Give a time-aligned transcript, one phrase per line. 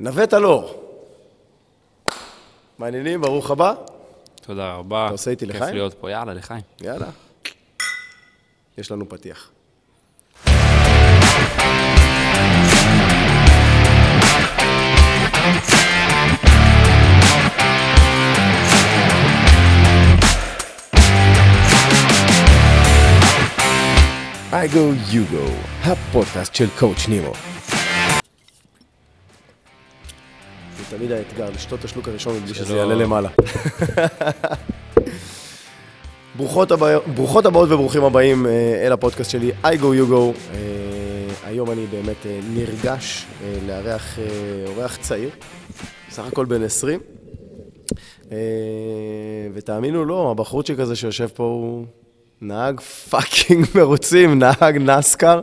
[0.00, 0.82] נווט אלאור.
[2.78, 3.74] מעניינים, ברוך הבא.
[4.46, 5.04] תודה רבה.
[5.04, 5.64] אתה עושה איתי לחיים?
[5.64, 6.60] כיף להיות פה, יאללה, לחיים.
[6.80, 7.06] יאללה.
[8.78, 9.50] יש לנו פתיח.
[24.52, 25.50] I go, you go,
[25.82, 27.32] הפודקאסט של קואוצ' נימו.
[30.90, 33.28] זה תמיד האתגר, לשתות את השלוק הראשון בלי שזה יעלה למעלה.
[36.36, 40.52] ברוכות, הבא, ברוכות הבאות וברוכים הבאים אה, אל הפודקאסט שלי, I go you go.
[40.54, 40.54] אה,
[41.44, 43.26] היום אני באמת אה, נרגש
[43.66, 44.18] לארח
[44.66, 45.30] אורח צעיר,
[46.08, 47.00] בסך הכל בן 20.
[48.32, 48.36] אה,
[49.54, 51.84] ותאמינו לו, הבחורצ'יק הזה שיושב פה הוא
[52.40, 55.40] נהג fucking מרוצים, נהג נסקר.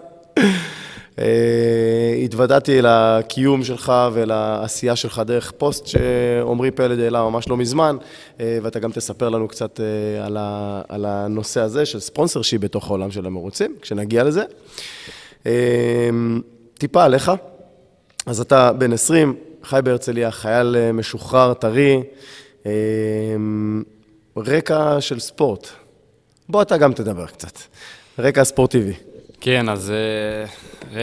[1.20, 7.98] אה, התוודעתי לקיום שלך ולעשייה שלך דרך פוסט שעמרי פלד העלה ממש לא מזמן,
[8.40, 10.26] אה, ואתה גם תספר לנו קצת אה,
[10.90, 14.44] על, הנושא הזה של sponsorship בתוך העולם של המרוצים, כשנגיע לזה.
[16.78, 17.32] טיפה עליך,
[18.26, 22.04] אז אתה בן 20, חי בהרצליה, חייל משוחרר, טרי,
[24.38, 25.68] רקע של ספורט.
[26.50, 27.60] בוא אתה גם תדבר קצת.
[28.20, 28.94] רקע ספורטיבי.
[29.44, 30.46] כן, אז אה,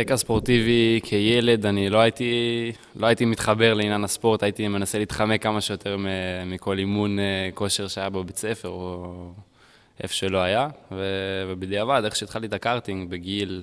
[0.00, 2.32] רקע ספורטיבי כילד, אני לא הייתי,
[2.96, 5.96] לא הייתי מתחבר לעניין הספורט, הייתי מנסה להתחמק כמה שיותר
[6.46, 9.14] מכל אימון אה, כושר שהיה בבית ספר, או
[10.02, 10.68] איפה שלא היה.
[11.48, 13.62] ובדיעבד, איך שהתחלתי את הקארטינג בגיל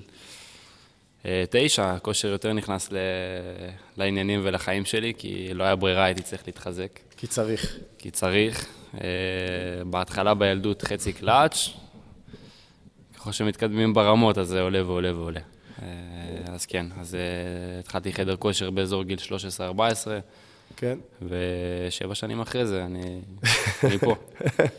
[1.26, 2.96] אה, תשע, הכושר יותר נכנס ל-
[3.96, 7.00] לעניינים ולחיים שלי, כי לא היה ברירה, הייתי צריך להתחזק.
[7.16, 7.76] כי צריך.
[7.98, 8.66] כי צריך.
[9.86, 11.68] בהתחלה בילדות חצי קלאץ',
[13.26, 15.40] ככל שמתקדמים ברמות, אז זה עולה ועולה ועולה.
[15.82, 15.86] אה,
[16.46, 19.18] אז כן, אז אה, התחלתי חדר כושר באזור גיל
[19.78, 19.80] 13-14,
[20.76, 23.20] כן, ושבע שנים אחרי זה אני,
[23.84, 24.14] אני פה.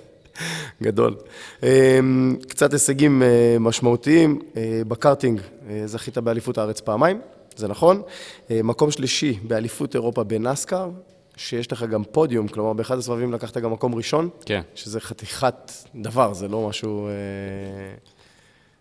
[0.84, 1.16] גדול.
[1.64, 4.42] אמ, קצת הישגים אה, משמעותיים.
[4.88, 5.42] בקארטינג
[5.86, 7.22] זכית באליפות הארץ פעמיים,
[7.56, 8.02] זה נכון.
[8.50, 10.90] מקום שלישי באליפות אירופה בנסקר,
[11.38, 16.34] שיש לך גם פודיום, כלומר באחד הסבבים לקחת גם מקום ראשון, כן, שזה חתיכת דבר,
[16.34, 17.10] זה לא משהו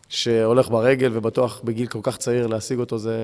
[0.09, 3.17] שהולך ברגל ובטוח בגיל כל כך צעיר להשיג אותו זה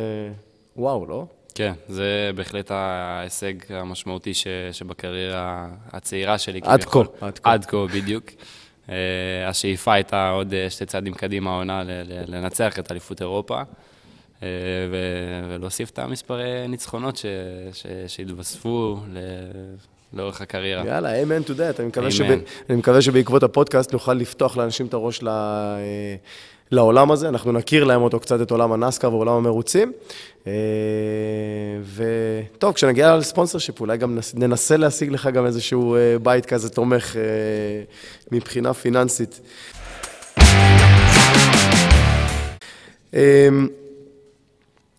[0.76, 1.26] וואו, לא?
[1.54, 6.60] כן, זה בהחלט ההישג המשמעותי ש, שבקריירה הצעירה שלי.
[6.64, 6.84] עד.
[6.84, 7.52] כה, עד כה.
[7.52, 8.24] עד כה, בדיוק.
[8.88, 8.94] אה,
[9.48, 11.82] השאיפה הייתה עוד אה, שתי צעדים קדימה העונה
[12.26, 13.62] לנצח את אליפות אירופה.
[14.42, 14.48] אה,
[14.90, 17.26] ו- ולהוסיף את המספרי ניצחונות ש-
[17.72, 19.18] ש- שהתווספו ל-
[20.12, 20.86] לאורך הקריירה.
[20.86, 21.78] יאללה, to that.
[21.80, 22.10] אני מקווה, Amen.
[22.10, 22.24] שב,
[22.70, 25.28] אני מקווה שבעקבות הפודקאסט נוכל לפתוח לאנשים את הראש ל,
[26.72, 27.28] לעולם הזה.
[27.28, 29.92] אנחנו נכיר להם אותו קצת, את עולם הנסקר ועולם המרוצים.
[30.46, 30.52] אה,
[31.94, 36.68] וטוב, כשנגיע לספונסר שיפ, אולי גם נס- ננסה להשיג לך גם איזשהו אה, בית כזה
[36.68, 37.22] תומך אה,
[38.32, 39.40] מבחינה פיננסית.
[43.14, 43.68] אמ,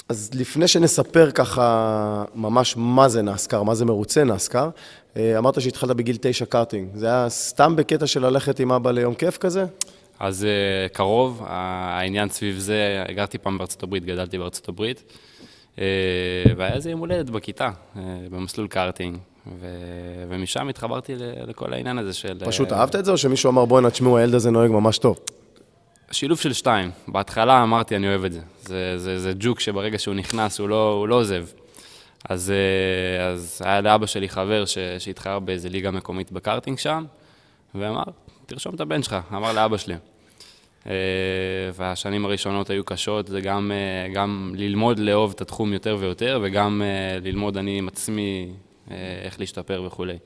[0.09, 4.69] אז לפני שנספר ככה ממש מה זה נסקר, מה זה מרוצי נסקר,
[5.17, 6.87] אמרת שהתחלת בגיל תשע קארטינג.
[6.95, 9.65] זה היה סתם בקטע של ללכת עם אבא ליום כיף כזה?
[10.19, 15.03] אז אה, קרוב, העניין סביב זה, גרתי פעם בארצות הברית, גדלתי בארצות הברית,
[15.79, 15.83] אה,
[16.57, 19.17] והיה איזה יום הולדת בכיתה, אה, במסלול קארטינג,
[19.59, 21.15] ו- ומשם התחברתי
[21.47, 22.39] לכל העניין הזה של...
[22.45, 25.19] פשוט אה, אהבת את זה, או שמישהו אמר, בואנה, תשמעו, הילד הזה נוהג ממש טוב?
[26.11, 26.91] שילוב של שתיים.
[27.07, 28.39] בהתחלה אמרתי, אני אוהב את זה.
[28.61, 31.45] זה, זה, זה ג'וק שברגע שהוא נכנס, הוא לא, הוא לא עוזב.
[32.29, 32.53] אז,
[33.31, 37.05] אז היה לאבא שלי חבר ש, שהתחר באיזה ליגה מקומית בקארטינג שם,
[37.75, 38.03] ואמר,
[38.45, 39.95] תרשום את הבן שלך, אמר לאבא שלי.
[40.87, 40.93] אה,
[41.73, 46.81] והשנים הראשונות היו קשות, זה גם, אה, גם ללמוד לאהוב את התחום יותר ויותר, וגם
[46.81, 48.51] אה, ללמוד אני עם עצמי
[49.23, 50.17] איך להשתפר וכולי.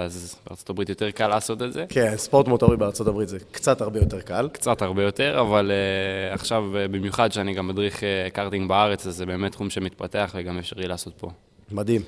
[0.00, 1.84] אז בארצות הברית יותר קל לעשות את זה.
[1.88, 4.48] כן, ספורט מוטורי בארצות הברית זה קצת הרבה יותר קל.
[4.52, 9.26] קצת הרבה יותר, אבל uh, עכשיו, במיוחד שאני גם מדריך uh, קארטינג בארץ, אז זה
[9.26, 11.30] באמת תחום שמתפתח וגם אפשרי לעשות פה.
[11.72, 12.02] מדהים.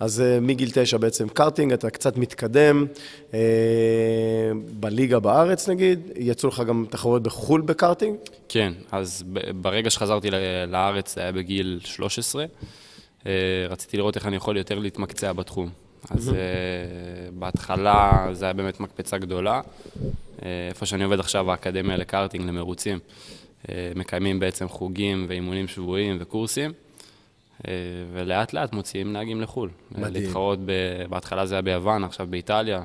[0.00, 2.86] אז uh, מגיל תשע בעצם קארטינג, אתה קצת מתקדם
[3.30, 3.34] uh,
[4.80, 8.16] בליגה בארץ נגיד, יצאו לך גם תחרויות בחו"ל בקארטינג?
[8.48, 9.24] כן, אז
[9.60, 10.30] ברגע שחזרתי
[10.68, 12.44] לארץ, זה היה בגיל 13,
[13.20, 13.26] uh,
[13.70, 15.68] רציתי לראות איך אני יכול יותר להתמקצע בתחום.
[16.10, 16.32] אז uh,
[17.38, 19.60] בהתחלה זה היה באמת מקפצה גדולה.
[19.60, 26.72] Uh, איפה שאני עובד עכשיו, האקדמיה לקארטינג, למרוצים, uh, מקיימים בעצם חוגים ואימונים שבועיים וקורסים.
[27.68, 27.72] אה,
[28.12, 29.70] ולאט לאט מוציאים נהגים לחו"ל.
[29.90, 30.24] מדהים.
[30.24, 30.72] להתחרות, ב...
[31.08, 32.78] בהתחלה זה היה ביוון, עכשיו באיטליה.
[32.78, 32.84] אה,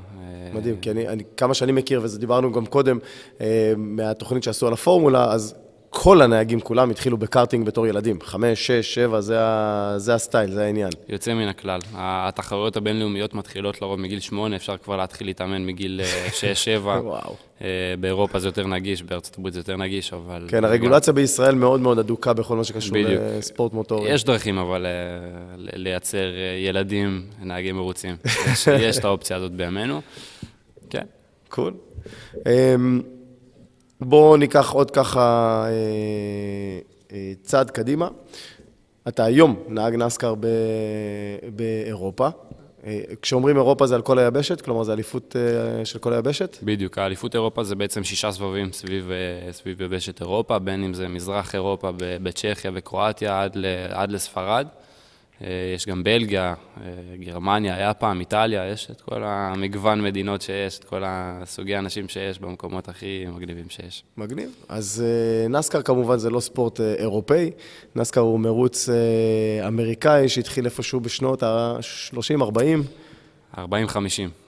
[0.53, 2.99] מדהים, כי אני, אני, כמה שאני מכיר, וזה דיברנו גם קודם,
[3.41, 5.55] אה, מהתוכנית שעשו על הפורמולה, אז
[5.97, 8.21] כל הנהגים כולם התחילו בקארטינג בתור ילדים.
[8.21, 9.93] חמש, שש, שבע, זה, ה...
[9.97, 10.89] זה הסטייל, זה העניין.
[11.09, 11.79] יוצא מן הכלל.
[11.93, 16.99] התחרויות הבינלאומיות מתחילות לרוב מגיל שמונה, אפשר כבר להתחיל להתאמן מגיל אה, שש, שבע.
[17.03, 17.35] וואו.
[17.61, 17.67] אה,
[17.99, 20.45] באירופה זה יותר נגיש, בארצות הברית זה יותר נגיש, אבל...
[20.47, 23.21] כן, הרגולציה בישראל מאוד מאוד אדוקה בכל מה שקשור בדיוק.
[23.37, 24.09] לספורט מוטורי.
[24.11, 24.91] יש דרכים, אבל אה,
[25.57, 26.25] לייצר
[26.67, 28.15] ילדים, נהגי מרוצים.
[28.53, 30.01] יש, יש את האופציה הזאת בימינו.
[30.89, 31.05] כן.
[31.49, 31.73] קול.
[32.45, 33.01] אמ,
[34.01, 35.19] בואו ניקח עוד ככה
[35.67, 35.71] אה,
[37.11, 38.07] אה, צעד קדימה.
[39.07, 40.47] אתה היום נהג נסקר ב-
[41.55, 42.27] באירופה.
[42.85, 44.61] אה, כשאומרים אירופה זה על כל היבשת?
[44.61, 45.35] כלומר, זה אליפות
[45.83, 46.57] של כל היבשת?
[46.63, 49.11] בדיוק, האליפות אירופה זה בעצם שישה סבבים סביב,
[49.51, 54.67] סביב יבשת אירופה, בין אם זה מזרח אירופה בצ'כיה וקרואטיה עד, ל, עד לספרד.
[55.41, 60.79] אה, יש גם בלגיה, אה, גרמניה, היה פעם, איטליה, יש את כל המגוון מדינות שיש,
[60.79, 64.03] את כל הסוגי האנשים שיש במקומות הכי מגניבים שיש.
[64.17, 64.49] מגניב.
[64.69, 67.51] אז אה, נסקר כמובן זה לא ספורט אירופאי,
[67.95, 68.89] נסקר הוא מרוץ
[69.67, 72.57] אמריקאי שהתחיל איפשהו בשנות ה-30-40.
[73.55, 73.57] 40-50.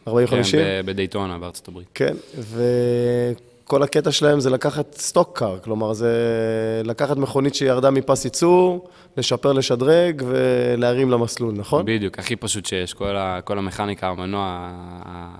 [0.07, 0.11] 40-50?
[0.51, 1.87] כן, בדייטונה בארצות הברית.
[1.93, 2.15] כן,
[3.63, 6.11] וכל הקטע שלהם זה לקחת סטוק קאר, כלומר זה
[6.83, 8.87] לקחת מכונית שירדה מפס ייצור,
[9.17, 11.85] לשפר, לשדרג ולהרים למסלול, נכון?
[11.85, 12.93] בדיוק, הכי פשוט שיש.
[12.93, 14.71] כל, ה, כל המכניקה, המנוע,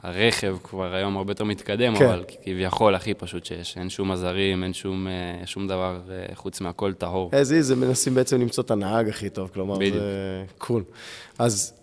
[0.03, 2.05] הרכב כבר היום הרבה יותר מתקדם, כן.
[2.05, 3.77] אבל כביכול הכי פשוט שיש.
[3.77, 7.31] אין שום עזרים, אין שום, אה, שום דבר אה, חוץ מהכל טהור.
[7.31, 9.95] is, הם מנסים בעצם למצוא את הנהג הכי טוב, כלומר בדיוק.
[9.95, 10.83] זה קול.
[11.39, 11.73] אז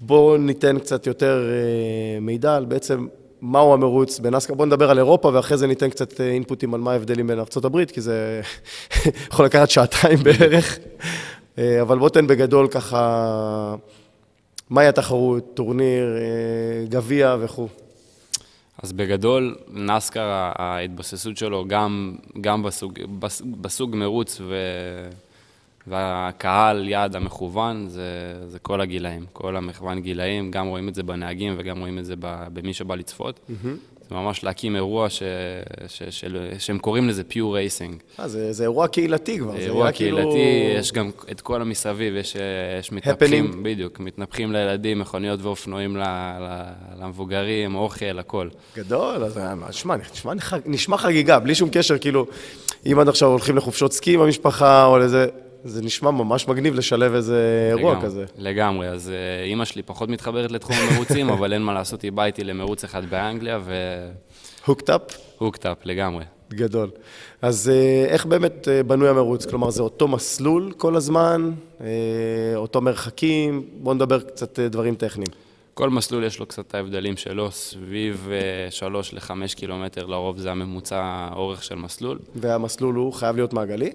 [0.00, 3.06] בואו ניתן קצת יותר אה, מידע על בעצם
[3.40, 4.54] מהו המרוץ בנסקר.
[4.54, 8.00] בואו נדבר על אירופה ואחרי זה ניתן קצת אינפוטים על מה ההבדלים בין ארה"ב, כי
[8.00, 8.40] זה
[9.32, 10.78] יכול לקחת שעתיים בערך.
[11.58, 13.74] אה, אבל בוא תן בגדול ככה,
[14.70, 17.68] מהי התחרות, טורניר, אה, גביע וכו'.
[18.82, 24.54] אז בגדול, נסקר, ההתבססות שלו גם, גם בסוג, בס, בסוג מרוץ ו,
[25.86, 31.54] והקהל יעד המכוון, זה, זה כל הגילאים, כל המכוון גילאים, גם רואים את זה בנהגים
[31.58, 32.14] וגם רואים את זה
[32.52, 33.40] במי שבא לצפות.
[34.01, 35.22] זה ממש להקים אירוע ש,
[35.88, 37.96] ש, של, שהם קוראים לזה פיור רייסינג.
[38.20, 39.52] אה, זה, זה אירוע קהילתי כבר.
[39.52, 40.38] זה אירוע נראה כאילו- קהילתי,
[40.78, 42.36] יש גם את כל המסביב, יש,
[42.80, 43.56] יש מתנפחים, Happening.
[43.62, 46.02] בדיוק, מתנפחים לילדים, מכוניות ואופנועים ל-
[46.40, 46.72] ל-
[47.02, 48.48] למבוגרים, אוכל, הכל.
[48.76, 50.32] גדול, אז אה, שמע, נשמע,
[50.66, 52.26] נשמע חגיגה, בלי שום קשר, כאילו,
[52.92, 55.26] אם עד עכשיו הולכים לחופשות סקי עם המשפחה או לזה,
[55.64, 58.24] זה נשמע ממש מגניב לשלב איזה אירוע לגמרי, כזה.
[58.38, 62.26] לגמרי, אז אה, אימא שלי פחות מתחברת לתחום המרוצים, אבל אין מה לעשות, היא באה
[62.26, 63.60] איתי למרוץ אחד באנגליה,
[64.66, 65.02] הוקט אפ,
[65.40, 66.24] והוקטאפ לגמרי.
[66.52, 66.90] גדול.
[67.42, 69.46] אז אה, איך באמת אה, בנוי המרוץ?
[69.46, 71.52] כלומר, זה אותו מסלול כל הזמן,
[72.56, 75.30] אותו מרחקים, בואו נדבר קצת דברים טכניים.
[75.74, 78.28] כל מסלול יש לו קצת את ההבדלים שלו, סביב
[78.70, 82.18] 3 ל-5 קילומטר, לרוב זה הממוצע האורך של מסלול.
[82.34, 83.90] והמסלול הוא חייב להיות מעגלי?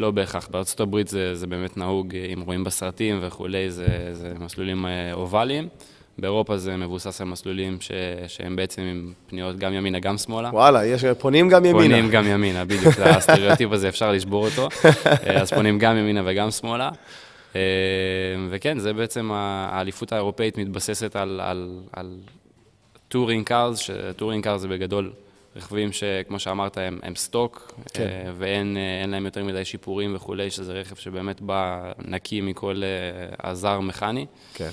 [0.00, 4.32] לא בהכרח, בארצות הברית זה, זה באמת נהוג, אה, אם רואים בסרטים וכולי, זה, זה
[4.40, 5.68] מסלולים אה, אובליים.
[6.18, 7.90] באירופה זה מבוסס על מסלולים ש,
[8.28, 10.50] שהם בעצם עם פניות גם ימינה, גם שמאלה.
[10.52, 11.94] וואלה, יש, פונים גם ימינה.
[11.94, 14.68] פונים גם ימינה, בדיוק, זה הסטריאוטיפ הזה, אפשר לשבור אותו.
[15.06, 16.90] אה, אז פונים גם ימינה וגם שמאלה.
[18.50, 22.16] וכן, זה בעצם האליפות האירופאית מתבססת על, על, על
[23.08, 25.12] touring cars, ש touring cars זה בגדול
[25.56, 28.02] רכבים שכמו שאמרת הם, הם stock, כן.
[28.02, 33.50] אה, ואין אה, להם יותר מדי שיפורים וכולי, שזה רכב שבאמת בא נקי מכל אה,
[33.50, 34.26] עזר מכני.
[34.54, 34.70] כן.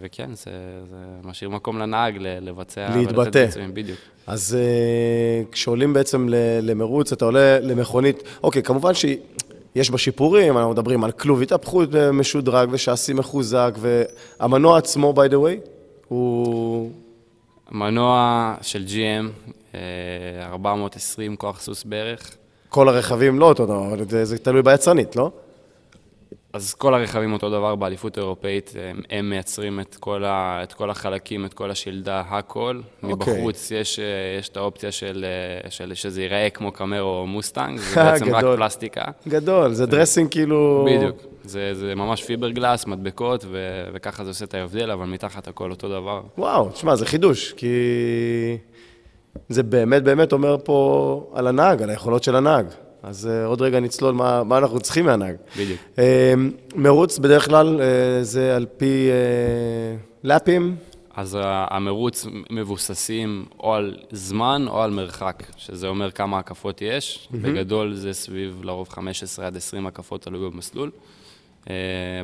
[0.00, 0.50] וכן, זה,
[0.90, 2.96] זה משאיר מקום לנהג לבצע...
[2.96, 3.46] להתבטא.
[3.72, 3.98] בדיוק.
[4.26, 4.58] אז
[5.52, 6.28] כשעולים בעצם
[6.62, 12.68] למרוץ, אתה עולה למכונית, אוקיי, כמובן שיש בה שיפורים, אנחנו מדברים על כלוב התהפכות משודרג
[12.72, 15.68] ושאסי מחוזק, והמנוע עצמו, by the way,
[16.08, 16.90] הוא...
[17.72, 19.80] מנוע של GM, אה,
[20.46, 22.36] 420 כוח סוס בערך.
[22.68, 25.30] כל הרכבים לא אותו דבר, אבל זה, זה תלוי ביצרנית, לא?
[26.54, 30.90] אז כל הרכבים אותו דבר באליפות האירופאית, הם, הם מייצרים את כל, ה, את כל
[30.90, 32.80] החלקים, את כל השלדה, הכל.
[33.02, 33.34] אוקיי.
[33.34, 34.04] מבחוץ יש, אה,
[34.38, 35.24] יש את האופציה של,
[35.64, 38.56] אה, של שזה ייראה כמו קמרו או מוסטנג, זה בעצם רק גדול.
[38.56, 39.04] פלסטיקה.
[39.28, 40.86] גדול, זה dressing כאילו...
[40.90, 41.16] בדיוק.
[41.44, 45.88] זה, זה ממש fiberglass, מדבקות, ו, וככה זה עושה את ההבדל, אבל מתחת הכל אותו
[45.88, 46.22] דבר.
[46.38, 47.68] וואו, תשמע, זה חידוש, כי
[49.48, 52.66] זה באמת באמת אומר פה על הנהג, על היכולות של הנהג.
[53.06, 55.36] אז uh, עוד רגע נצלול מה, מה אנחנו צריכים מהנהג.
[55.58, 55.80] בדיוק.
[55.96, 56.00] Uh,
[56.74, 57.82] מרוץ בדרך כלל uh,
[58.24, 60.76] זה על פי uh, לאפים,
[61.16, 67.28] אז המרוץ מבוססים או על זמן או על מרחק, שזה אומר כמה הקפות יש.
[67.32, 70.90] בגדול זה סביב לרוב 15 עד 20 הקפות תלוי במסלול.
[71.70, 71.74] אה,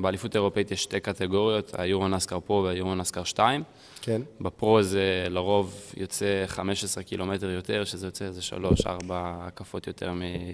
[0.03, 3.63] באליפות האירופאית יש שתי קטגוריות, היורו נסקר פרו והיורו נסקר 2.
[4.03, 4.23] כן.
[4.41, 8.41] בפרו זה לרוב יוצא 15 קילומטר יותר, שזה יוצא איזה
[8.81, 10.13] 3-4 הקפות יותר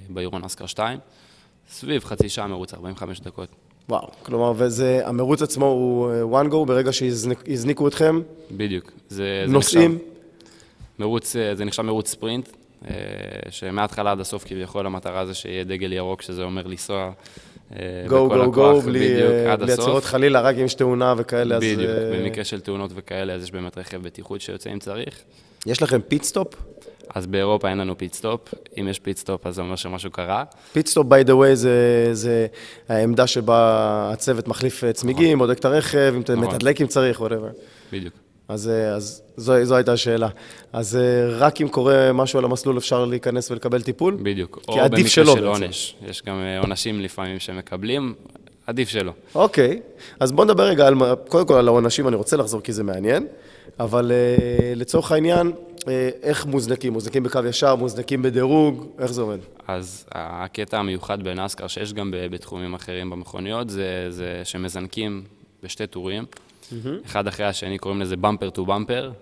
[0.08, 0.98] ביורו נסקר 2.
[1.70, 3.48] סביב חצי שעה מרוץ, 45 דקות.
[3.88, 8.92] וואו, כלומר, וזה, המרוץ עצמו הוא אה, one go, ברגע שהזניקו אתכם, בדיוק.
[9.08, 9.92] זה, נוסעים.
[9.94, 10.06] נחשב,
[10.98, 12.48] מרוץ, אה, זה נחשב מרוץ ספרינט,
[13.50, 17.10] שמההתחלה עד הסוף כביכול המטרה זה שיהיה דגל ירוק, שזה אומר לנסוע
[18.08, 21.62] גו, גו, גו, בלי בדיוק, אה, חלילה, רק אם יש תאונה וכאלה, אז...
[21.62, 25.20] בדיוק, אה, במקרה של תאונות וכאלה, אז יש באמת רכב בטיחות שיוצא אם צריך.
[25.66, 26.54] יש לכם פיטסטופ?
[27.14, 30.44] אז באירופה אין לנו פיטסטופ, אם יש פיטסטופ אז זה אומר שמשהו קרה.
[30.72, 32.46] pit stop, by the way, זה, זה
[32.88, 36.54] העמדה שבה הצוות מחליף אה, צמיגים, בודק את הרכב, אם אתה נכון.
[36.54, 37.58] מתדלק אם צריך, whatever.
[37.92, 38.25] בדיוק.
[38.48, 40.28] אז, אה, אז זו, זו הייתה השאלה.
[40.72, 44.18] אז אה, רק אם קורה משהו על המסלול אפשר להיכנס ולקבל טיפול?
[44.22, 44.60] בדיוק.
[44.66, 45.62] כי או עדיף במקרה שלא של בעצם.
[45.62, 45.96] עונש.
[46.08, 48.14] יש גם אה, עונשים לפעמים שמקבלים,
[48.66, 49.12] עדיף שלא.
[49.34, 49.80] אוקיי,
[50.20, 50.94] אז בוא נדבר רגע על,
[51.28, 53.26] קודם כל על העונשים, אני רוצה לחזור כי זה מעניין,
[53.80, 54.12] אבל
[54.76, 55.52] לצורך העניין,
[56.22, 56.92] איך מוזנקים?
[56.92, 59.38] מוזנקים בקו ישר, מוזנקים בדירוג, איך זה עומד?
[59.68, 65.22] אז הקטע המיוחד בנסקר, שיש גם בתחומים אחרים במכוניות, זה, זה שמזנקים
[65.62, 66.24] בשתי טורים.
[67.06, 69.12] אחד אחרי השני, קוראים לזה במפר טו במפר.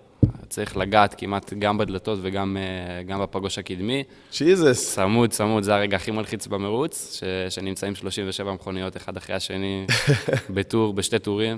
[0.49, 4.03] צריך לגעת כמעט גם בדלתות וגם אה, גם בפגוש הקדמי.
[4.31, 4.95] שיזס.
[4.95, 9.85] צמוד, צמוד, זה הרגע הכי מלחיץ במרוץ, ש, שנמצאים 37 מכוניות אחד אחרי השני
[10.55, 11.57] בטור, בשתי טורים.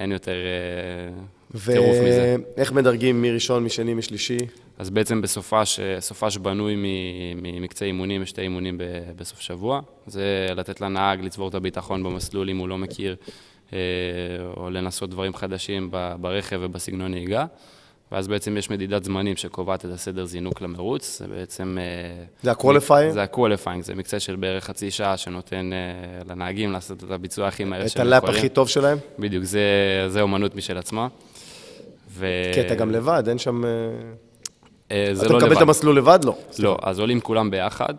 [0.00, 2.36] אין יותר אה, טירוף מזה.
[2.56, 4.38] ואיך מדרגים מראשון, משני, משלישי?
[4.78, 6.74] אז בעצם בסופש, סופש בנוי
[7.36, 8.80] ממקצה אימונים, יש שתי אימונים
[9.16, 9.80] בסוף שבוע.
[10.06, 13.16] זה לתת לנהג לצבור את הביטחון במסלול אם הוא לא מכיר,
[14.56, 17.46] או לנסות דברים חדשים ברכב ובסגנון נהיגה.
[18.12, 21.18] ואז בעצם יש מדידת זמנים שקובעת את הסדר זינוק למרוץ.
[21.18, 21.78] זה בעצם...
[21.80, 23.12] אה, זה ה-qualifying?
[23.12, 27.64] זה ה-qualifying, זה מקצה של בערך חצי שעה שנותן אה, לנהגים לעשות את הביצוע הכי
[27.64, 28.38] מהר את שהם הלאפ יכולים.
[28.38, 28.98] הכי טוב שלהם?
[29.18, 29.60] בדיוק, זה,
[30.08, 31.08] זה אומנות משל עצמה.
[32.10, 32.26] ו...
[32.54, 33.64] כי אתה גם לבד, אין שם...
[33.64, 33.70] אה,
[34.90, 35.62] אה, זה אתה לא מקבל את לבד.
[35.62, 36.18] המסלול לבד?
[36.24, 36.36] לא.
[36.58, 37.94] לא, אז עולים כולם ביחד.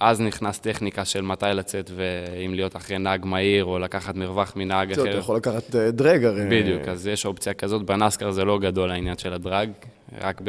[0.00, 4.92] אז נכנס טכניקה של מתי לצאת ואם להיות אחרי נהג מהיר או לקחת מרווח מנהג
[4.92, 5.18] אתה אחר.
[5.18, 6.42] יכול לקחת אה, דרג הרי.
[6.50, 7.82] בדיוק, אז יש אופציה כזאת.
[7.82, 9.70] בנסקר זה לא גדול העניין של הדרג,
[10.20, 10.40] רק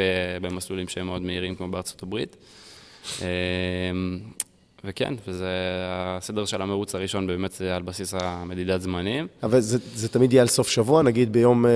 [0.41, 2.36] במסלולים שהם מאוד מהירים כמו בארצות הברית.
[3.22, 3.25] אמ,
[4.84, 5.48] וכן, וזה
[5.88, 9.27] הסדר של המרוץ הראשון באמת זה על בסיס המדידת זמנים.
[9.44, 11.72] אבל זה, זה תמיד יהיה על סוף שבוע, נגיד ביום אה,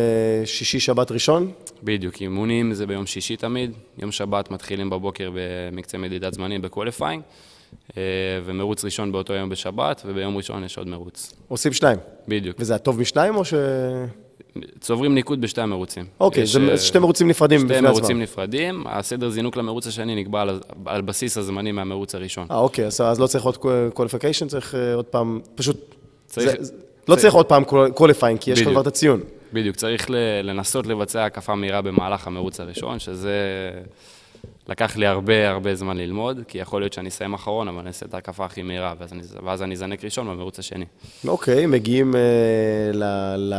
[0.45, 1.51] שישי, שבת, ראשון?
[1.83, 7.21] בדיוק, אימונים זה ביום שישי תמיד, יום שבת מתחילים בבוקר במקצה מדידת זמנים ב qualifying,
[7.21, 7.52] אה,
[8.45, 11.33] ומרוץ ראשון באותו יום בשבת, וביום ראשון יש עוד מרוץ.
[11.47, 11.97] עושים שניים.
[12.27, 12.57] בדיוק.
[12.59, 13.53] וזה הטוב משניים או ש...
[14.79, 16.05] צוברים ניקוד בשתי המרוצים.
[16.19, 18.21] אוקיי, יש, זה אה, שתי מרוצים נפרדים שתי בפני מרוצים עצמם.
[18.21, 22.47] נפרדים, הסדר זינוק למרוץ השני נקבע על, על בסיס הזמנים מהמרוץ הראשון.
[22.51, 23.55] אה, אוקיי, אז, אז לא צריך עוד
[23.95, 25.95] qualification, צריך אה, עוד פעם, פשוט...
[26.25, 26.73] צריך- זה, זה,
[27.07, 27.63] לא צריך עוד פעם
[27.95, 28.67] qualifying, כי יש לך.
[28.67, 29.21] כבר את הציון.
[29.53, 30.07] בדיוק, צריך
[30.43, 33.37] לנסות לבצע הקפה מהירה במהלך המרוץ הראשון, שזה
[34.67, 38.05] לקח לי הרבה הרבה זמן ללמוד, כי יכול להיות שאני אסיים אחרון, אבל אני אעשה
[38.05, 40.85] את ההקפה הכי מהירה, ואז אני, ואז אני אזנק ראשון במרוץ השני.
[41.27, 42.21] אוקיי, מגיעים אה,
[42.93, 43.53] ל,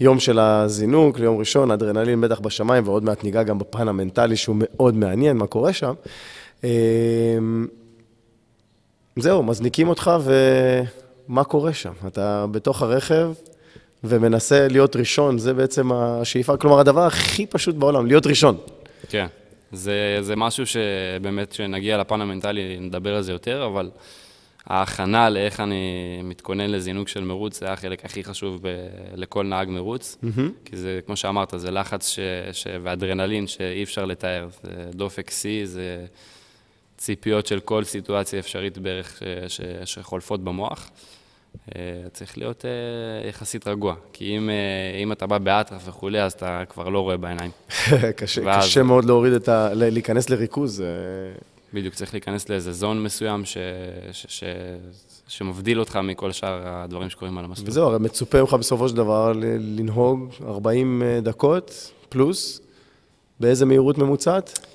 [0.00, 4.56] ליום של הזינוק, ליום ראשון, אדרנלין בטח בשמיים, ועוד מעט ניגע גם בפן המנטלי שהוא
[4.58, 5.94] מאוד מעניין, מה קורה שם.
[6.64, 7.38] אה,
[9.16, 10.10] זהו, מזניקים אותך,
[11.28, 11.92] ומה קורה שם?
[12.06, 13.32] אתה בתוך הרכב
[14.04, 18.56] ומנסה להיות ראשון, זה בעצם השאיפה, כלומר, הדבר הכי פשוט בעולם, להיות ראשון.
[19.08, 19.26] כן,
[19.74, 23.90] זה, זה משהו שבאמת, כשנגיע לפן המנטלי, נדבר על זה יותר, אבל
[24.66, 30.16] ההכנה לאיך אני מתכונן לזינוק של מרוץ, זה החלק הכי חשוב ב- לכל נהג מרוץ.
[30.64, 32.18] כי זה, כמו שאמרת, זה לחץ ש,
[32.52, 34.48] ש, ואדרנלין שאי אפשר לתאר.
[34.62, 36.06] זה דופק שיא, זה
[36.96, 40.90] ציפיות של כל סיטואציה אפשרית בערך ש, ש, שחולפות במוח.
[41.76, 41.80] אה,
[42.12, 44.54] צריך להיות אה, יחסית רגוע, כי אם, אה,
[45.02, 47.50] אם אתה בא באטרף וכולי, אז אתה כבר לא רואה בעיניים.
[48.16, 49.68] קשה, ואז- קשה מאוד להוריד את ה...
[49.74, 50.82] להיכנס לריכוז.
[51.74, 53.56] בדיוק, צריך להיכנס לאיזה זון מסוים ש,
[54.12, 54.44] ש, ש,
[55.28, 57.68] שמבדיל אותך מכל שאר הדברים שקורים על המסלול.
[57.68, 62.60] וזהו, הרי מצופה ממך בסופו של דבר לנהוג 40 דקות פלוס,
[63.40, 64.66] באיזה מהירות ממוצעת?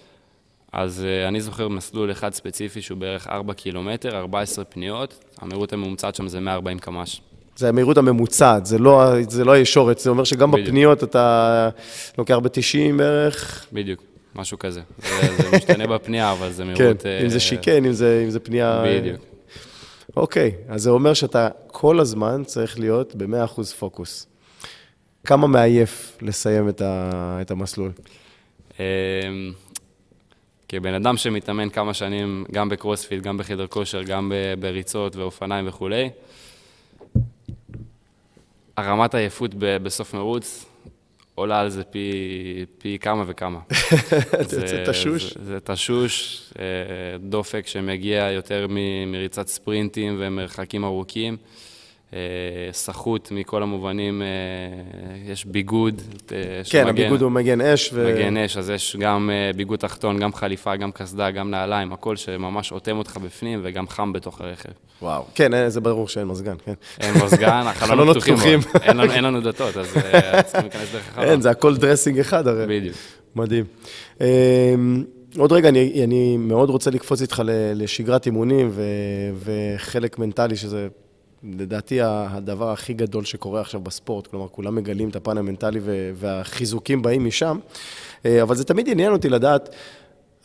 [0.74, 6.16] אז uh, אני זוכר מסלול אחד ספציפי שהוא בערך 4 קילומטר, 14 פניות, המהירות הממוצעת
[6.16, 7.22] שם זה 140 קמ"ש.
[7.56, 10.68] זה המהירות הממוצעת, זה לא, זה לא הישורת, זה אומר שגם בדיוק.
[10.68, 11.70] בפניות אתה
[12.18, 14.04] לוקח ב-90 בערך, בדיוק,
[14.36, 14.82] משהו כזה.
[14.98, 17.06] זה, זה משתנה בפנייה, אבל זה כן, מהירות...
[17.06, 18.84] אם אה, זה שיקן, אם זה, אם זה פנייה...
[18.86, 19.22] בדיוק.
[20.18, 24.28] אוקיי, אז זה אומר שאתה כל הזמן צריך להיות ב-100% פוקוס.
[25.26, 27.92] כמה מעייף לסיים את, ה, את המסלול?
[30.70, 36.10] כבן אדם שמתאמן כמה שנים, גם בקרוספיט, גם בחדר כושר, גם בריצות ואופניים וכולי,
[38.78, 40.66] הרמת עייפות בסוף מרוץ
[41.36, 42.12] עולה על זה פי,
[42.78, 43.60] פי כמה וכמה.
[44.42, 45.34] זה, זה תשוש?
[45.34, 46.66] זה, זה תשוש, אה,
[47.20, 48.68] דופק שמגיע יותר
[49.08, 51.38] מריצת ספרינטים ומרחקים ארוכים.
[52.14, 52.20] אה,
[52.72, 54.28] סחוט מכל המובנים, אה,
[55.32, 56.02] יש ביגוד.
[56.32, 57.90] אה, כן, שמגן- הביגוד הוא מגן אש.
[57.94, 62.16] ו- מגן אש, אז יש גם ביגוד תחתון, גם חליפה, גם קסדה, גם נעליים, הכל
[62.16, 64.70] שממש אוטם אותך בפנים וגם חם בתוך הרכב.
[65.02, 65.24] וואו.
[65.36, 66.74] כן, זה ברור שאין מזגן, כן.
[67.00, 68.62] אין מזגן, החלונות חלונות פתוחים.
[68.62, 68.82] פתוחים.
[68.90, 69.88] אין לנו- אין לנו דלתות, אז
[70.46, 71.28] צריכים להיכנס דרך החלון.
[71.28, 72.66] אין, זה הכל dressing אחד הרי.
[72.80, 72.96] בדיוק.
[73.36, 73.66] מדהים.
[74.22, 75.04] אמ,
[75.38, 77.42] עוד רגע, אני, אני מאוד רוצה לקפוץ איתך
[77.76, 78.84] לשגרת אימונים ו,
[79.44, 80.88] וחלק מנטלי, שזה
[81.44, 84.28] לדעתי הדבר הכי גדול שקורה עכשיו בספורט.
[84.28, 85.80] כלומר, כולם מגלים את הפן המנטלי
[86.16, 87.60] והחיזוקים באים משם.
[88.26, 89.76] אה, אבל זה תמיד עניין אותי לדעת,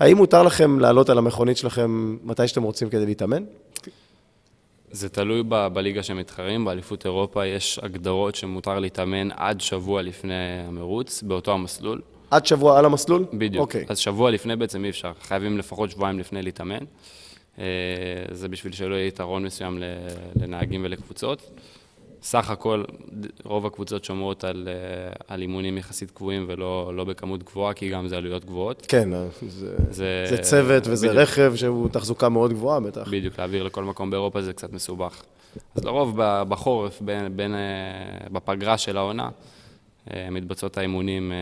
[0.00, 3.44] האם מותר לכם לעלות על המכונית שלכם מתי שאתם רוצים כדי להתאמן?
[4.90, 10.34] זה תלוי ב- בליגה שמתחרים, באליפות אירופה יש הגדרות שמותר להתאמן עד שבוע לפני
[10.68, 12.00] המרוץ, באותו המסלול.
[12.30, 13.24] עד שבוע על המסלול?
[13.32, 13.62] בדיוק.
[13.62, 13.84] אוקיי.
[13.88, 16.84] אז שבוע לפני בעצם אי אפשר, חייבים לפחות שבועיים לפני להתאמן.
[17.58, 17.64] אה,
[18.30, 19.82] זה בשביל שלא יהיה יתרון מסוים
[20.36, 21.50] לנהגים ולקבוצות.
[22.22, 22.84] סך הכל,
[23.44, 28.08] רוב הקבוצות שומרות על, אה, על אימונים יחסית קבועים ולא לא בכמות גבוהה, כי גם
[28.08, 28.86] זה עלויות גבוהות.
[28.88, 29.08] כן,
[29.48, 31.22] זה, זה, זה צוות וזה בדיוק.
[31.22, 33.08] רכב שהוא תחזוקה מאוד גבוהה בטח.
[33.08, 35.22] בדיוק, להעביר לכל מקום באירופה זה קצת מסובך.
[35.74, 36.12] אז לרוב
[36.48, 39.28] בחורף, בין, בין, אה, בפגרה של העונה,
[40.10, 41.36] אה, מתבצעות האימונים, אה,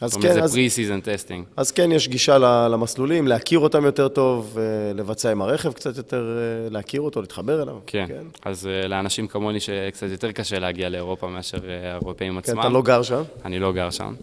[0.00, 1.44] אז כן, זה אז- pre-season testing.
[1.56, 2.38] אז כן, יש גישה
[2.68, 7.62] למסלולים, להכיר אותם יותר טוב, אה, לבצע עם הרכב קצת יותר, אה, להכיר אותו, להתחבר
[7.62, 7.76] אליו.
[7.86, 8.04] כן.
[8.08, 8.24] כן.
[8.44, 12.60] אז uh, לאנשים כמוני שקצת יותר קשה להגיע לאירופה מאשר האירופאים כן, עצמם.
[12.60, 13.22] אתה לא גר שם.
[13.44, 14.14] אני לא גר שם.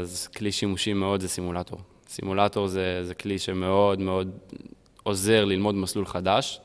[0.00, 1.78] אז כלי שימושי מאוד זה סימולטור.
[2.08, 4.30] סימולטור זה, זה כלי שמאוד מאוד
[5.02, 6.60] עוזר ללמוד מסלול חדש,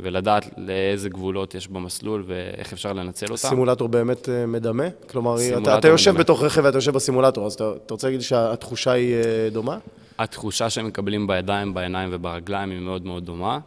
[0.00, 3.36] ולדעת לאיזה גבולות יש במסלול ואיך אפשר לנצל אותם.
[3.36, 4.84] סימולטור באמת אה, מדמה?
[5.10, 6.22] כלומר, אתה, אתה יושב מדמה.
[6.22, 9.78] בתוך רכב ואתה יושב בסימולטור, אז אתה, אתה רוצה להגיד שהתחושה היא אה, דומה?
[10.18, 13.58] התחושה שהם מקבלים בידיים, בעיניים וברגליים היא מאוד מאוד דומה.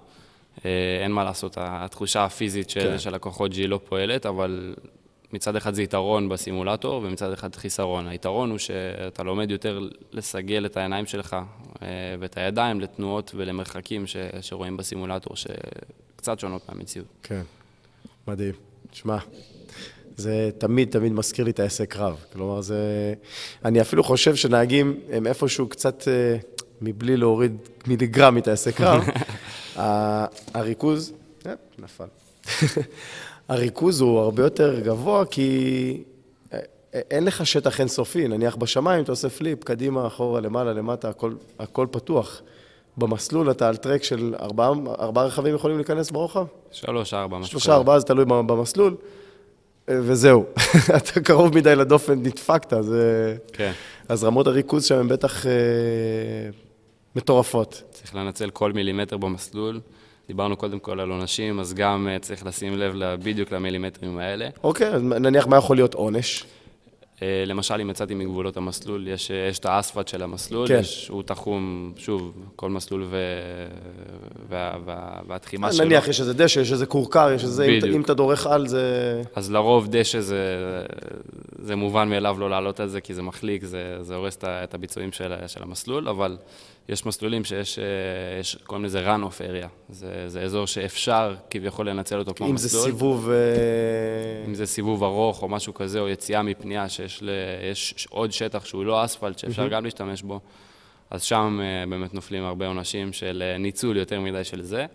[0.66, 3.00] אה, אין מה לעשות, התחושה הפיזית של, כן.
[3.00, 4.76] של הכוחות G לא פועלת, אבל
[5.34, 8.08] מצד אחד זה יתרון בסימולטור ומצד אחד חיסרון.
[8.08, 11.36] היתרון הוא שאתה לומד יותר לסגל את העיניים שלך
[12.20, 15.36] ואת הידיים לתנועות ולמרחקים ש, שרואים בסימולטור,
[16.20, 17.08] שקצת שונות מהמציאות.
[17.24, 17.42] כן.
[18.28, 18.54] מדהים.
[18.92, 19.18] תשמע,
[20.18, 22.16] זה תמיד תמיד מזכיר לי טייסי קרב.
[22.34, 23.14] כלומר, זה...
[23.66, 26.38] אני אפילו חושב שנהגים הם איפשהו קצת, אה,
[26.82, 29.04] מבלי להוריד מיליגרם מטייסי קרב,
[29.80, 31.14] ה- הריכוז...
[31.46, 32.06] אה, נפל.
[33.50, 36.04] הריכוז הוא הרבה יותר גבוה, כי
[36.54, 36.60] אה,
[36.94, 38.28] אין לך שטח אינסופי.
[38.28, 42.42] נניח בשמיים אתה עושה פליפ, קדימה, אחורה, למעלה, למטה, הכל, הכל פתוח.
[43.00, 46.46] במסלול אתה על טרק של ארבעה, ארבעה רכבים יכולים להיכנס ברוחב?
[46.72, 48.96] שלוש, ארבע, משהו שלושה, ארבעה, זה תלוי במסלול,
[49.90, 50.46] אה, וזהו.
[50.98, 53.72] אתה קרוב מדי לדופן, נדפקת, אז, אה, כן.
[54.10, 55.52] אז רמות הריכוז שם הן בטח אה,
[57.16, 57.84] מטורפות.
[57.92, 59.80] צריך לנצל כל מילימטר במסלול.
[60.28, 64.50] דיברנו קודם כל על עונשים, אז גם אה, צריך לשים לב בדיוק למילימטרים האלה.
[64.64, 66.46] אוקיי, אז נניח מה יכול להיות עונש?
[67.22, 70.80] אה, למשל, אם יצאתי מגבולות המסלול, יש, אה, יש את האספלט של המסלול, כן.
[70.80, 73.18] יש, הוא תחום, שוב, כל מסלול ו...
[74.50, 75.86] וה, וה, והתחימה שלו.
[75.86, 77.66] נניח יש איזה דשא, יש איזה כורכר, יש איזה...
[77.66, 77.96] אם בדיוק.
[77.96, 79.22] אם אתה דורך על זה...
[79.36, 80.46] אז לרוב דשא זה,
[81.60, 85.12] זה מובן מאליו לא לעלות על זה, כי זה מחליק, זה, זה הורס את הביצועים
[85.12, 86.38] של, של המסלול, אבל
[86.90, 87.84] יש מסלולים שיש, אה,
[88.40, 89.68] יש, קוראים לזה run off area.
[89.90, 92.84] זה, זה אזור שאפשר כביכול לנצל אותו כמו אם מסלול.
[92.84, 93.30] זה סיבוב...
[93.30, 93.36] אה,
[94.48, 97.30] אם זה סיבוב ארוך או משהו כזה, או יציאה מפנייה, שיש ל...
[97.72, 100.40] יש עוד שטח שהוא לא אספלט, שאפשר גם להשתמש בו,
[101.10, 104.86] אז שם אה, באמת נופלים הרבה עונשים של ניצול יותר מדי של זה.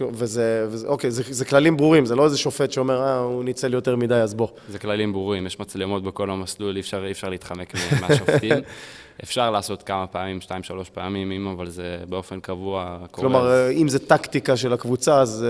[0.00, 3.72] וזה, וזה, אוקיי, זה, זה כללים ברורים, זה לא איזה שופט שאומר, אה, הוא ניצל
[3.74, 4.48] יותר מדי, אז בוא.
[4.68, 8.52] זה כללים ברורים, יש מצלמות בכל המסלול, אי אפשר, אי אפשר להתחמק מה- מהשופטים.
[9.22, 13.06] אפשר לעשות כמה פעמים, שתיים, שלוש פעמים, אם אבל זה באופן קבוע קורה.
[13.10, 15.44] כלומר, אה, אם זה טקטיקה של הקבוצה, אז,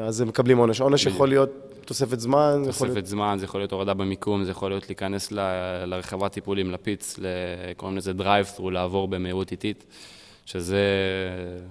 [0.00, 0.80] אה, אז הם מקבלים עונש.
[0.80, 1.06] עונש.
[1.06, 1.50] יכול להיות
[1.84, 2.96] תוספת זמן, יכול להיות...
[2.96, 5.38] תוספת זמן, זה יכול להיות הורדה במיקום, זה יכול להיות להיכנס ל-
[5.86, 7.18] לרחבת טיפולים, לפיץ,
[7.76, 9.84] קוראים לזה דרייב-ת'רו, לעבור במהירות איטית,
[10.46, 10.80] שזה...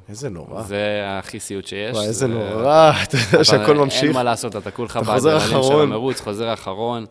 [0.09, 0.61] איזה נורא.
[0.61, 1.95] זה הכי סיוט שיש.
[1.95, 4.03] וואי, איזה זה- נורא, אתה יודע שהכל ממשיך.
[4.03, 5.79] אין מה לעשות, אתה כולך באדרנלין של.
[5.81, 7.05] המרוץ, חוזר אחרון.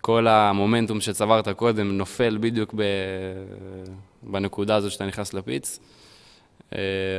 [0.00, 2.82] כל המומנטום שצברת קודם נופל בדיוק ב...
[4.22, 5.78] בנקודה הזאת שאתה נכנס לפיץ.
[6.74, 6.78] אה,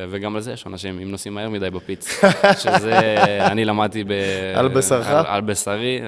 [0.09, 2.19] וגם על זה יש אנשים, אם נוסעים מהר מדי בפיץ,
[2.63, 2.99] שזה
[3.45, 4.11] אני למדתי ב...
[4.55, 5.07] על בשרך?
[5.07, 6.07] על, על בשרי, אה,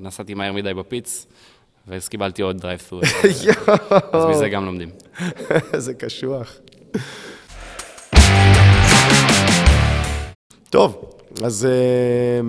[0.00, 1.26] נסעתי מהר מדי בפיץ,
[1.88, 3.00] ואז קיבלתי עוד דרייב-ת'רו,
[4.12, 4.88] אז מזה גם לומדים.
[5.74, 6.52] איזה קשוח.
[10.70, 11.04] טוב,
[11.44, 12.40] אז אה,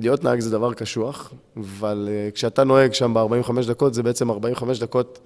[0.00, 4.78] להיות נהג זה דבר קשוח, אבל אה, כשאתה נוהג שם ב-45 דקות, זה בעצם 45
[4.78, 5.18] דקות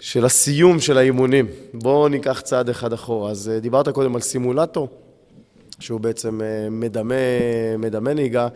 [0.00, 1.46] של הסיום של האימונים.
[1.74, 3.30] בואו ניקח צעד אחד אחורה.
[3.30, 4.88] אז אה, דיברת קודם על סימולטור,
[5.80, 7.14] שהוא בעצם אה, מדמה,
[7.78, 8.48] מדמה נהיגה.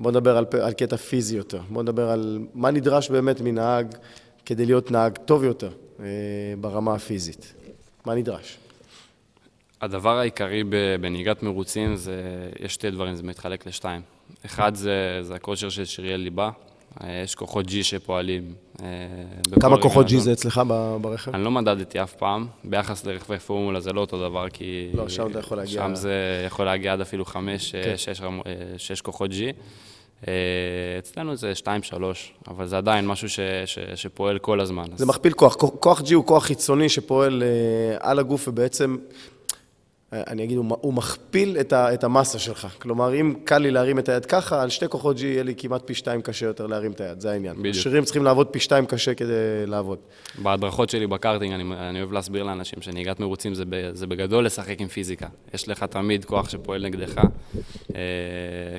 [0.00, 1.60] בואו נדבר על, על קטע פיזי יותר.
[1.70, 3.94] בואו נדבר על מה נדרש באמת מנהג
[4.46, 5.70] כדי להיות נהג טוב יותר
[6.60, 7.54] ברמה הפיזית.
[8.06, 8.58] מה נדרש?
[9.80, 10.64] הדבר העיקרי
[11.00, 12.22] בנהיגת מרוצים זה,
[12.60, 14.02] יש שתי דברים, זה מתחלק לשתיים.
[14.46, 16.50] אחד זה, זה הכושר של שריאל ליבה,
[17.04, 18.54] אה, יש כוחות G שפועלים.
[18.82, 18.86] אה,
[19.60, 20.60] כמה כוחות G זה אצלך
[21.00, 21.34] ברכב?
[21.34, 24.90] אני לא מדדתי אף פעם, ביחס לרכבי פורמולה זה לא אותו דבר, כי...
[24.94, 25.82] לא, שם אתה יכול להגיע...
[25.82, 27.96] שם זה יכול להגיע עד אפילו חמש, כן.
[27.96, 28.20] שש,
[28.76, 29.34] שש כוחות G.
[30.28, 30.32] אה,
[30.98, 31.66] אצלנו זה 2-3,
[32.48, 34.84] אבל זה עדיין משהו ש, ש, שפועל כל הזמן.
[34.96, 35.08] זה אז...
[35.08, 35.54] מכפיל כוח.
[35.54, 37.42] כוח G הוא כוח חיצוני שפועל
[38.00, 38.96] על הגוף ובעצם
[40.12, 42.68] אני אגיד, הוא מכפיל את, ה, את המסה שלך.
[42.78, 45.82] כלומר, אם קל לי להרים את היד ככה, על שתי כוחות G יהיה לי כמעט
[45.84, 47.56] פי שתיים קשה יותר להרים את היד, זה העניין.
[47.58, 47.76] בדיוק.
[47.76, 49.32] השרירים צריכים לעבוד פי שתיים קשה כדי
[49.66, 49.98] לעבוד.
[50.42, 54.80] בהדרכות שלי בקארטינג, אני, אני אוהב להסביר לאנשים שנהיגת מרוצים זה, ב, זה בגדול לשחק
[54.80, 55.26] עם פיזיקה.
[55.54, 57.20] יש לך תמיד כוח שפועל נגדך.
[57.94, 58.00] אה,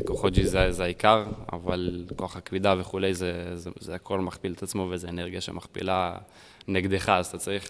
[0.06, 4.64] כוחות G זה, זה העיקר, אבל כוח הכבידה וכולי, זה, זה, זה הכל מכפיל את
[4.64, 6.16] עצמו, וזה אנרגיה שמכפילה
[6.70, 7.70] נגדך, אז אתה צריך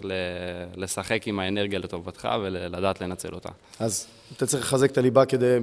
[0.76, 3.48] לשחק עם האנרגיה לטובתך ולדעת לנצל אותה.
[3.78, 5.58] אז אתה צריך לחזק את הליבה כדי,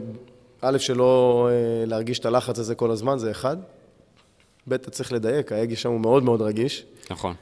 [0.61, 3.57] א', שלא אה, להרגיש את הלחץ הזה כל הזמן, זה אחד.
[4.67, 6.85] ב', אתה צריך לדייק, ההגה שם הוא מאוד מאוד רגיש.
[7.09, 7.33] נכון.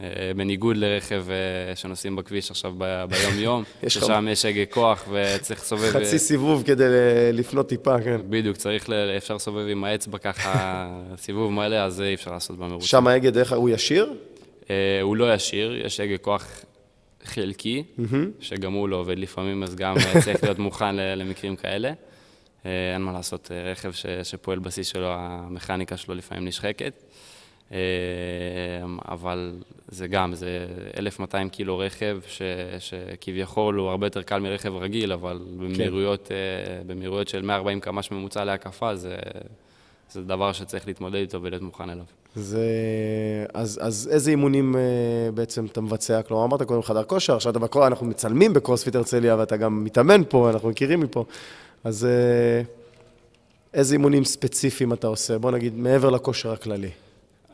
[0.00, 2.74] אה, בניגוד לרכב אה, שנוסעים בכביש עכשיו
[3.08, 5.90] ביום-יום, ששם יש הגה כוח וצריך לסובב...
[5.90, 6.84] חצי סיבוב כדי
[7.32, 8.20] לפנות טיפה, כן.
[8.28, 10.88] בדיוק, צריך, אפשר לסובב עם האצבע ככה
[11.24, 12.88] סיבוב מלא, אז זה אי אפשר לעשות במרוצים.
[12.88, 14.12] שם ההגה דרך, הוא ישיר?
[14.70, 16.64] אה, הוא לא ישיר, יש הגה כוח
[17.24, 17.84] חלקי,
[18.40, 21.92] שגם הוא לא עובד לפעמים, אז גם צריך להיות מוכן למקרים כאלה.
[22.66, 27.02] אה, אין מה לעשות, אה, רכב שפועל בשיא שלו, המכניקה שלו לפעמים נשחקת.
[29.08, 29.56] אבל
[29.88, 32.42] זה גם, זה 1,200 קילו רכב, ש,
[32.78, 35.58] שכביכול הוא הרבה יותר קל מרכב רגיל, אבל כן.
[35.58, 36.30] במהירויות,
[36.86, 39.16] במהירויות של 140 קמ"ש ממוצע להקפה, זה,
[40.10, 42.04] זה דבר שצריך להתמודד איתו ולהיות מוכן אליו.
[42.36, 42.66] זה...
[43.54, 46.22] אז, אז איזה אימונים uh, בעצם אתה מבצע?
[46.22, 47.86] כלומר, אמרת קודם חדר כושר, עכשיו אתה בקור...
[47.86, 51.24] אנחנו מצלמים בקרוספיט הרצליה ואתה גם מתאמן פה, אנחנו מכירים מפה.
[51.84, 52.66] אז uh,
[53.74, 55.38] איזה אימונים ספציפיים אתה עושה?
[55.38, 56.90] בוא נגיד, מעבר לכושר הכללי.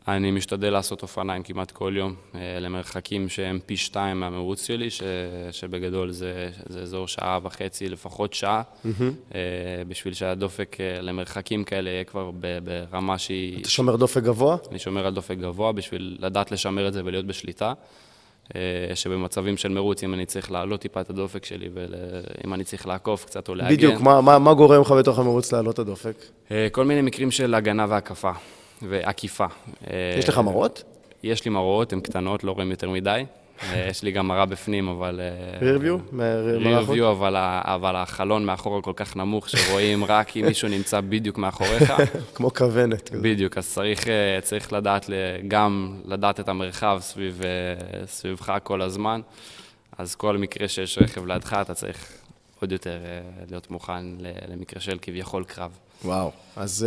[0.08, 5.02] אני משתדל לעשות אופניים כמעט כל יום, אה, למרחקים שהם פי שתיים מהמרוץ שלי, ש,
[5.50, 9.34] שבגדול זה, זה אזור שעה וחצי, לפחות שעה, mm-hmm.
[9.88, 12.30] בשביל שהדופק אה, למרחקים כאלה יהיה כבר
[12.64, 13.60] ברמה שהיא...
[13.60, 14.56] אתה שומר דופק גבוה?
[14.70, 17.72] אני שומר על דופק גבוה בשביל לדעת לשמר את זה ולהיות בשליטה.
[18.94, 23.24] שבמצבים של מרוץ, אם אני צריך להעלות טיפה את הדופק שלי, ואם אני צריך לעקוף
[23.24, 23.74] קצת או להגן...
[23.74, 26.16] בדיוק, מה, מה, מה גורם לך בתוך המרוץ להעלות את הדופק?
[26.72, 28.32] כל מיני מקרים של הגנה והקפה.
[28.88, 29.46] ועקיפה.
[30.18, 30.82] יש לך מראות?
[31.22, 33.24] יש לי מראות, הן קטנות, לא רואים יותר מדי.
[33.62, 35.20] אה, יש לי גם מראה בפנים, אבל...
[35.60, 35.98] רירביו?
[36.56, 41.92] רירביו, אבל, אבל החלון מאחורה כל כך נמוך, שרואים רק אם מישהו נמצא בדיוק מאחוריך.
[42.34, 43.10] כמו כוונת.
[43.12, 45.10] בדיוק, אז צריך, אה, צריך לדעת,
[45.48, 49.20] גם לדעת את המרחב סביב, אה, סביבך כל הזמן.
[49.98, 52.12] אז כל מקרה שיש רכב לידך, אתה צריך
[52.60, 52.98] עוד יותר
[53.50, 54.04] להיות מוכן
[54.48, 55.70] למקרה של כביכול קרב.
[56.04, 56.86] וואו, אז...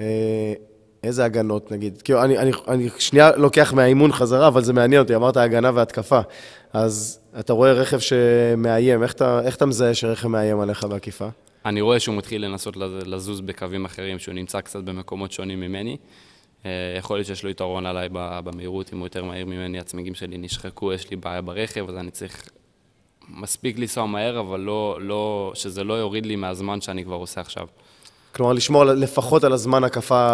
[0.00, 0.54] אה,
[1.02, 2.02] איזה הגנות נגיד?
[2.02, 6.20] כאילו, אני, אני, אני שנייה לוקח מהאימון חזרה, אבל זה מעניין אותי, אמרת הגנה והתקפה.
[6.72, 11.28] אז אתה רואה רכב שמאיים, איך אתה, איך אתה מזהה שרכב מאיים עליך בעקיפה?
[11.66, 15.96] אני רואה שהוא מתחיל לנסות לזוז בקווים אחרים, שהוא נמצא קצת במקומות שונים ממני.
[16.66, 20.38] אה, יכול להיות שיש לו יתרון עליי במהירות, אם הוא יותר מהיר ממני, הצמיגים שלי
[20.38, 22.48] נשחקו, יש לי בעיה ברכב, אז אני צריך
[23.28, 27.66] מספיק לנסוע מהר, אבל לא, לא, שזה לא יוריד לי מהזמן שאני כבר עושה עכשיו.
[28.36, 30.26] כלומר, לשמור לפחות על הזמן הקפה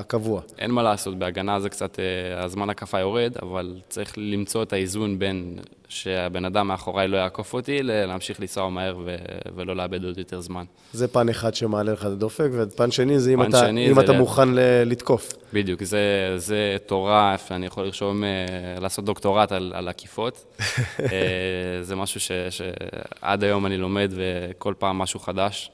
[0.00, 0.40] הקבוע.
[0.58, 5.18] אין מה לעשות, בהגנה זה קצת, אה, הזמן הקפה יורד, אבל צריך למצוא את האיזון
[5.18, 9.16] בין שהבן אדם מאחוריי לא יעקוף אותי, להמשיך לנסוע מהר ו-
[9.56, 10.64] ולא לאבד עוד יותר זמן.
[10.92, 14.00] זה פן אחד שמעלה לך את הדופק, ופן שני זה אם אתה, שני אם זה
[14.00, 14.18] אתה ל...
[14.18, 15.32] מוכן ל- לתקוף.
[15.52, 18.28] בדיוק, זה, זה תורה, אני יכול לרשום, אה,
[18.80, 20.44] לעשות דוקטורט על, על עקיפות.
[21.00, 21.06] אה,
[21.82, 25.70] זה משהו שעד היום אני לומד וכל פעם משהו חדש.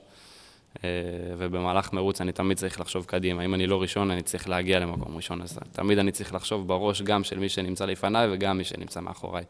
[0.85, 0.91] אה,
[1.39, 3.45] ובמהלך מרוץ אני תמיד צריך לחשוב קדימה.
[3.45, 5.43] אם אני לא ראשון, אני צריך להגיע למקום ראשון.
[5.43, 9.45] אז תמיד אני צריך לחשוב בראש גם של מי שנמצא לפניי וגם מי שנמצא מאחוריי.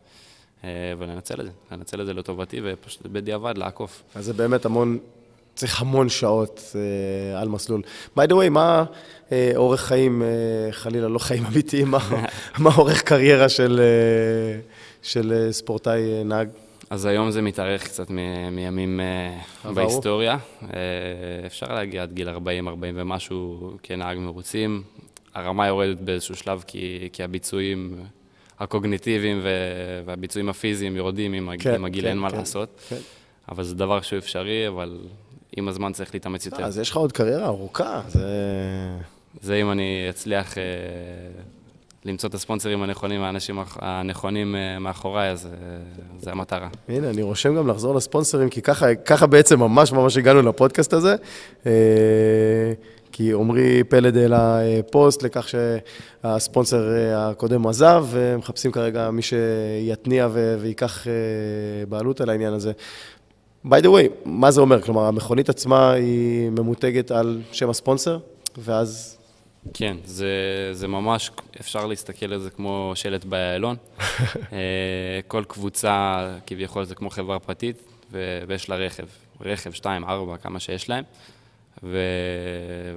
[0.65, 4.03] אה, ולנצל את זה, לנצל את זה לטובתי ופשוט בדיעבד לעקוף.
[4.15, 4.99] אז זה באמת המון,
[5.55, 7.83] צריך המון שעות אה, על מסלול.
[8.17, 8.85] by the way, מה
[9.33, 11.99] אה, אורך חיים, אה, חלילה לא חיים אמיתיים, מה,
[12.59, 14.61] מה אורך קריירה של, אה,
[15.03, 16.49] של אה, ספורטאי אה, נהג?
[16.91, 19.75] אז היום זה מתארך קצת מ- מימים אה, עברו?
[19.75, 20.37] בהיסטוריה.
[20.63, 20.69] אה,
[21.47, 24.83] אפשר להגיע עד גיל 40, 40 ומשהו כנהג מרוצים.
[25.35, 28.01] הרמה יורדת באיזשהו שלב כי, כי הביצועים
[28.61, 29.41] הקוגניטיביים
[30.07, 32.81] והביצועים הפיזיים יורדים עם, כן, עם הגיל, כן, אין מה כן, לעשות.
[32.89, 32.97] כן.
[33.49, 34.99] אבל זה דבר שהוא אפשרי, אבל
[35.57, 36.65] עם הזמן צריך להתאמץ יותר.
[36.65, 38.29] אז יש לך עוד קריירה ארוכה, זה...
[39.41, 40.63] זה אם אני אצליח אה,
[42.05, 45.51] למצוא את הספונסרים הנכונים, האנשים הנכונים אה, מאחוריי, אז אה,
[46.21, 46.69] זה המטרה.
[46.89, 51.17] הנה, אני רושם גם לחזור לספונסרים, כי ככה, ככה בעצם ממש ממש הגענו לפודקאסט הזה.
[51.67, 51.73] אה,
[53.13, 54.59] כי עמרי פלד העלה
[54.91, 60.29] פוסט לכך שהספונסר הקודם עזב, ומחפשים כרגע מי שיתניע
[60.61, 61.07] וייקח
[61.89, 62.73] בעלות על העניין הזה.
[63.67, 64.81] by the way, מה זה אומר?
[64.81, 68.19] כלומר, המכונית עצמה היא ממותגת על שם הספונסר,
[68.59, 69.20] ואז...
[69.75, 70.29] כן, זה,
[70.73, 73.77] זה ממש, אפשר להסתכל על זה כמו שלט באיילון.
[74.53, 77.77] אה, כל קבוצה, כביכול, זה כמו חברה פרטית,
[78.13, 79.07] ו- ויש לה רכב.
[79.41, 81.05] רכב, שתיים, ארבע, כמה שיש להם.
[81.83, 81.99] ו...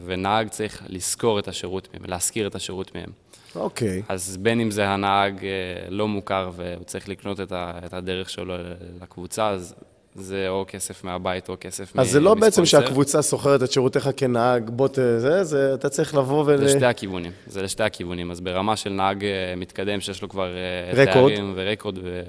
[0.06, 3.10] ונהג צריך לשכור את השירות מהם, להשכיר את השירות מהם.
[3.56, 4.02] אוקיי.
[4.10, 5.50] אז בין אם זה הנהג אה,
[5.90, 8.54] לא מוכר והוא צריך לקנות את, ה, את הדרך שלו
[9.02, 9.76] לקבוצה, אז
[10.16, 12.88] זה או כסף מהבית או כסף אז זה לא בעצם מספונסר.
[12.88, 14.96] שהקבוצה שוכרת את שירותיך כנהג, בוא ת...
[14.96, 16.58] זה, זה, אתה צריך לבוא ול...
[16.58, 18.32] זה לשתי הכיוונים, זה לשתי הכיוונים.
[18.32, 21.34] אז ברמה של נהג אה, מתקדם שיש לו כבר אה, רקורד.
[21.34, 22.22] תארים ורקורד ו...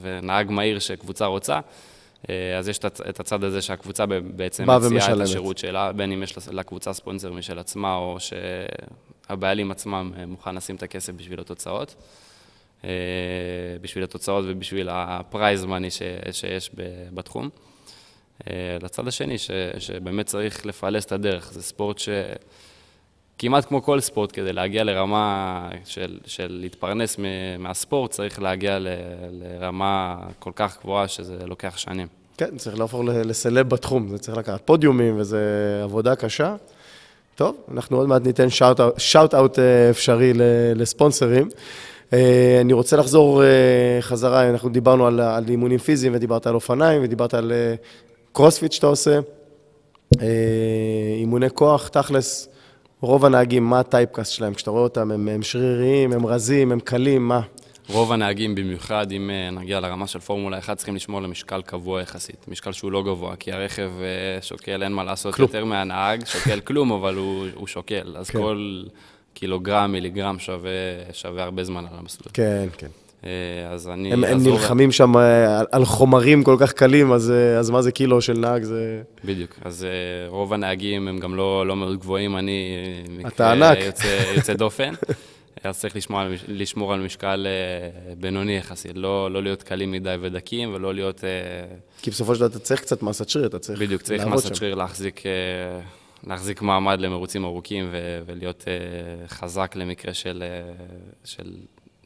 [0.00, 1.60] ונהג מהיר שקבוצה רוצה,
[2.30, 5.20] אה, אז יש את הצ- את הצד הזה שהקבוצה בעצם מציעה את ומשלמת.
[5.20, 8.16] השירות שלה, בין אם יש לקבוצה ספונסר משל עצמה, או
[9.28, 11.94] שהבעלים עצמם אה, מוכן לשים את הכסף בשביל התוצאות.
[12.84, 12.90] אה,
[13.80, 16.70] בשביל התוצאות ובשביל ה prize money ש- שיש
[17.14, 17.48] בתחום.
[18.50, 21.52] אה, לצד השני, ש, שבאמת צריך לפלס את הדרך.
[21.52, 27.16] זה ספורט שכמעט כמו כל ספורט, כדי להגיע לרמה של, של להתפרנס
[27.58, 28.88] מהספורט, צריך להגיע ל,
[29.30, 32.06] לרמה כל כך גבוהה שזה לוקח שנים.
[32.36, 35.36] כן, צריך להפוך לסלב בתחום, זה צריך לקחת פודיומים, וזו
[35.82, 36.56] עבודה קשה.
[37.34, 38.46] טוב, אנחנו עוד מעט ניתן
[38.98, 39.58] shout-out
[39.90, 40.42] אפשרי ל-
[40.74, 41.48] לספונסרים.
[42.12, 47.02] אה, אני רוצה לחזור אה, חזרה, אנחנו דיברנו על, על אימונים פיזיים, ודיברת על אופניים,
[47.04, 47.74] ודיברת על אה,
[48.32, 49.20] קרוספיט שאתה עושה.
[50.20, 50.26] אה,
[51.18, 52.48] אימוני כוח, תכלס,
[53.00, 54.54] רוב הנהגים, מה הטייפקאסט שלהם?
[54.54, 57.40] כשאתה רואה אותם, הם, הם שריריים, הם רזים, הם קלים, מה?
[57.88, 62.48] רוב הנהגים, במיוחד אם אה, נגיע לרמה של פורמולה 1, צריכים לשמור למשקל קבוע יחסית,
[62.48, 65.46] משקל שהוא לא גבוה, כי הרכב אה, שוקל, אין מה לעשות כלום.
[65.46, 68.38] יותר מהנהג, שוקל כלום, אבל הוא, הוא שוקל, אז כן.
[68.38, 68.82] כל
[69.38, 70.70] קילוגרם, מיליגרם שווה,
[71.12, 72.30] שווה הרבה זמן על המסלול.
[72.32, 72.86] כן, כן.
[73.24, 73.30] אה,
[73.70, 74.12] אז אני...
[74.12, 77.92] הם, הם נלחמים שם אה, על, חומרים כל כך קלים, אז, אה, אז מה זה
[77.92, 78.62] קילו של נהג?
[78.62, 79.02] זה...
[79.24, 79.86] בדיוק, אז
[80.28, 82.74] רוב הנהגים הם גם לא, לא מאוד גבוהים, אני
[83.26, 83.78] אתה ענק.
[83.78, 84.92] יוצא, יוצא דופן,
[85.64, 87.46] אז צריך לשמור לשמור על משקל
[88.20, 91.24] בינוני יחסית, לא, לא להיות קלים מדי ודקים ולא להיות...
[92.02, 94.54] כי בסופו של דבר אתה צריך קצת מסת שריר, אתה צריך בדיוק, צריך מסת.
[94.54, 95.22] שריר להחזיק,
[96.26, 100.72] להחזיק מעמד למרוצים ארוכים ו- ולהיות אה, חזק למקרה של, אה,
[101.24, 101.52] של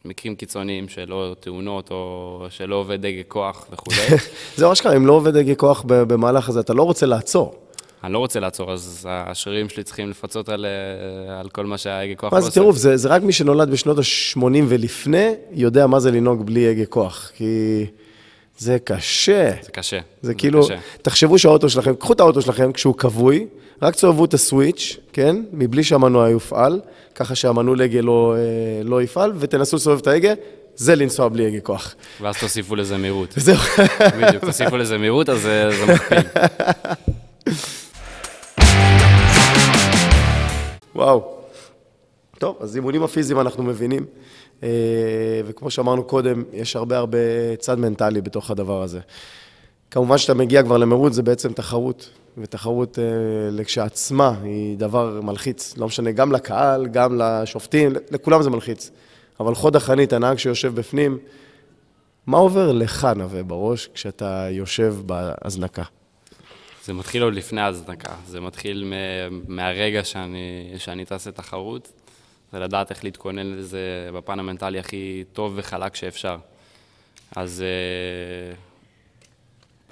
[0.04, 3.96] מקרים קיצוניים שלא תאונות או שלא עובד דגל כוח וכולי.
[4.56, 7.54] זהו אשכרה, אם לא עובד הגה כוח במהלך הזה, אתה לא רוצה לעצור.
[8.04, 12.14] אני לא רוצה לעצור, אז השרירים שלי צריכים לפצות על, אה, על כל מה שההגה
[12.14, 12.60] כוח מה לא זה עושה.
[12.60, 16.86] טירוף, זה, זה רק מי שנולד בשנות ה-80 ולפני, יודע מה זה לנהוג בלי הגה
[16.86, 17.30] כוח.
[17.34, 17.84] כי
[18.58, 19.50] זה קשה.
[19.62, 19.98] זה קשה.
[20.22, 20.76] זה כאילו, קשה.
[21.02, 23.46] תחשבו שהאוטו שלכם, קחו את האוטו שלכם כשהוא כבוי,
[23.82, 25.36] רק תסובבו את הסוויץ', כן?
[25.52, 26.80] מבלי שהמנוע יופעל,
[27.14, 28.40] ככה שהמנעול הגה לא, אה,
[28.84, 30.32] לא יפעל, ותנסו לסובב את ההגה,
[30.76, 31.94] זה לנסוע בלי הגה כוח.
[32.20, 33.34] ואז תוסיפו לזה מהירות.
[33.46, 33.56] זהו.
[34.20, 36.18] בדיוק, תוסיפו לזה מהירות, אז זה זה מכפיל.
[40.94, 41.34] וואו.
[42.38, 44.06] טוב, אז אימונים הפיזיים אנחנו מבינים,
[44.62, 44.68] אה,
[45.44, 47.18] וכמו שאמרנו קודם, יש הרבה הרבה
[47.58, 49.00] צד מנטלי בתוך הדבר הזה.
[49.92, 53.04] כמובן שאתה מגיע כבר למרוץ, זה בעצם תחרות, ותחרות אה,
[53.50, 58.90] לכשעצמה היא דבר מלחיץ, לא משנה, גם לקהל, גם לשופטים, לכולם זה מלחיץ.
[59.40, 61.18] אבל חוד החנית, הנהג שיושב בפנים,
[62.26, 65.82] מה עובר לך, נווה, בראש, כשאתה יושב בהזנקה?
[66.84, 71.92] זה מתחיל עוד לפני ההזנקה, זה מתחיל מ- מהרגע שאני, שאני טס לתחרות,
[72.52, 76.36] זה לדעת איך להתכונן לזה בפן המנטלי הכי טוב וחלק שאפשר.
[77.36, 78.54] אז אה,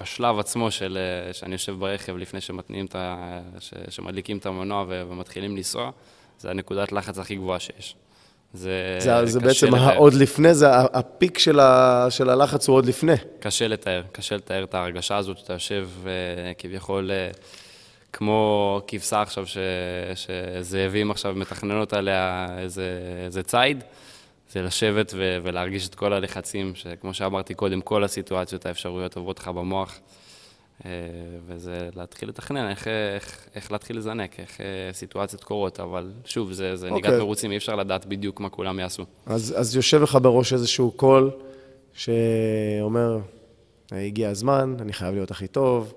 [0.02, 3.40] בשלב עצמו של אה, שאני יושב ברכב לפני שמתניעים את ה...
[3.58, 5.90] ש- שמדליקים את המנוע ו- ומתחילים לנסוע,
[6.38, 7.96] זה הנקודת לחץ הכי גבוהה שיש.
[8.52, 9.74] זה, זה, זה בעצם.
[9.96, 13.12] עוד לפני, זה הפיק של, ה, של הלחץ הוא עוד לפני.
[13.40, 17.30] קשה לתאר, קשה לתאר את ההרגשה הזאת שאתה יושב אה, כביכול אה,
[18.12, 19.56] כמו כבשה עכשיו, ש,
[20.14, 23.84] שזאבים עכשיו מתכננות עליה איזה, איזה ציד.
[24.50, 29.48] זה לשבת ו- ולהרגיש את כל הלחצים, שכמו שאמרתי קודם, כל הסיטואציות האפשרויות עוברות לך
[29.48, 30.00] במוח.
[30.84, 30.90] אה,
[31.46, 36.76] וזה להתחיל לתכנן, איך, איך, איך להתחיל לזנק, איך אה, סיטואציות קורות, אבל שוב, זה,
[36.76, 36.90] זה okay.
[36.90, 37.18] נהיגת אוקיי.
[37.18, 39.04] מרוצים, אי אפשר לדעת בדיוק מה כולם יעשו.
[39.26, 41.30] אז, אז יושב לך בראש איזשהו קול
[41.92, 43.18] שאומר,
[43.92, 45.94] הגיע הזמן, אני חייב להיות הכי טוב,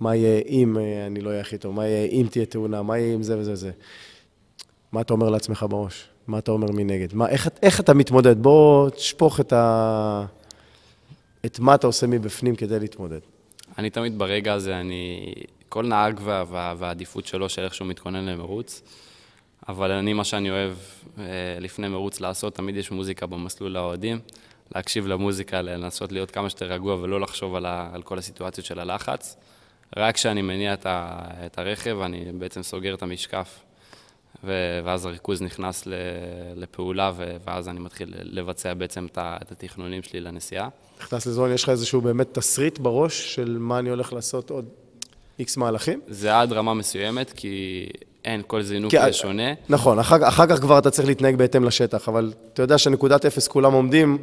[0.00, 2.98] מה יהיה אם אה, אני לא אהיה הכי טוב, מה יהיה אם תהיה תאונה, מה
[2.98, 3.70] יהיה אם זה וזה וזה.
[4.92, 6.08] מה אתה אומר לעצמך בראש?
[6.26, 7.14] מה אתה אומר מנגד?
[7.14, 8.42] מה, איך, איך אתה מתמודד?
[8.42, 10.24] בוא תשפוך את, ה...
[11.46, 13.20] את מה אתה עושה מבפנים כדי להתמודד.
[13.78, 15.32] אני תמיד ברגע הזה, אני...
[15.68, 18.82] כל נהג וה, וה, והעדיפות שלו של איך שהוא מתכונן למרוץ,
[19.68, 20.72] אבל אני, מה שאני אוהב
[21.18, 21.24] אה,
[21.60, 24.18] לפני מרוץ לעשות, תמיד יש מוזיקה במסלול לאוהדים,
[24.74, 28.78] להקשיב למוזיקה, לנסות להיות כמה שיותר רגוע ולא לחשוב על, ה, על כל הסיטואציות של
[28.78, 29.36] הלחץ.
[29.96, 33.58] רק כשאני מניע את, ה, את הרכב, אני בעצם סוגר את המשקף,
[34.44, 35.84] ואז הריכוז נכנס
[36.56, 37.12] לפעולה,
[37.46, 39.18] ואז אני מתחיל לבצע בעצם את,
[39.52, 40.68] התכנונים שלי לנסיעה.
[41.00, 44.64] נכנס לזון, יש לך איזשהו באמת תסריט בראש של מה אני הולך לעשות עוד
[45.38, 46.00] איקס מהלכים?
[46.08, 47.86] זה עד רמה מסוימת, כי
[48.24, 49.52] אין, כל זינוק כי- יהיה שונה.
[49.68, 53.48] נכון, אחר, אחר כך כבר אתה צריך להתנהג בהתאם לשטח, אבל אתה יודע שנקודת אפס
[53.48, 54.18] כולם עומדים,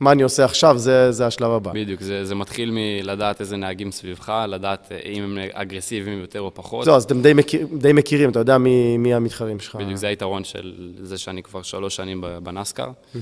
[0.00, 1.72] מה אני עושה עכשיו, זה, זה השלב הבא.
[1.74, 6.54] בדיוק, זה, זה מתחיל מלדעת איזה נהגים סביבך, לדעת אה, אם הם אגרסיביים יותר או
[6.54, 6.84] פחות.
[6.84, 9.76] זהו, אז אתם די, מכיר, די מכירים, אתה יודע מי, מי המתחרים שלך.
[9.76, 13.20] בדיוק, זה היתרון של זה שאני כבר שלוש שנים בנסקר, אה,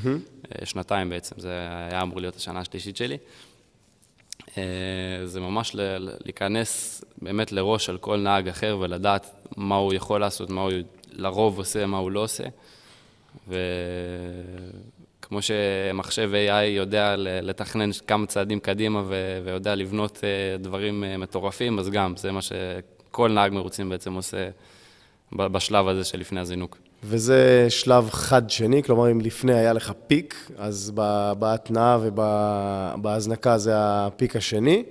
[0.66, 1.48] שנתיים בעצם, זה
[1.90, 3.16] היה אמור להיות השנה השלישית שלי.
[4.58, 4.62] אה,
[5.24, 10.50] זה ממש ל- להיכנס באמת לראש של כל נהג אחר ולדעת מה הוא יכול לעשות,
[10.50, 10.72] מה הוא
[11.12, 12.44] לרוב עושה, מה הוא לא עושה.
[15.35, 21.79] וכמו שמחשב AI יודע לתכנן כמה צעדים קדימה ו- ויודע לבנות אה, דברים אה, מטורפים,
[21.79, 24.49] אז גם, זה מה שכל נהג מרוצים בעצם עושה
[25.33, 26.79] בשלב הזה שלפני הזינוק.
[27.05, 30.92] וזה שלב חד-שני, כלומר, אם לפני היה לך פיק, אז
[31.38, 34.83] בהתנעה ובהזנקה זה הפיק השני.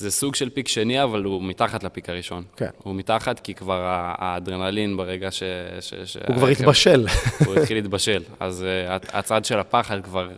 [0.00, 2.44] זה סוג של פיק שני, אבל הוא מתחת לפיק הראשון.
[2.56, 2.68] כן.
[2.78, 3.80] הוא מתחת כי כבר
[4.18, 5.42] האדרנלין ברגע ש...
[5.80, 7.06] ש, ש הוא כבר התבשל.
[7.46, 8.22] הוא התחיל להתבשל.
[8.40, 10.28] אז uh, הצד של הפחד כבר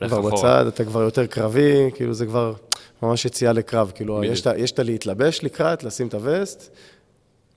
[0.00, 0.32] הולך כבר אחורה.
[0.32, 2.54] בצד, אתה כבר יותר קרבי, כאילו זה כבר
[3.02, 3.92] ממש יציאה לקרב.
[3.94, 4.24] כאילו,
[4.56, 6.76] יש את הלהתלבש לקראת, לשים את הווסט,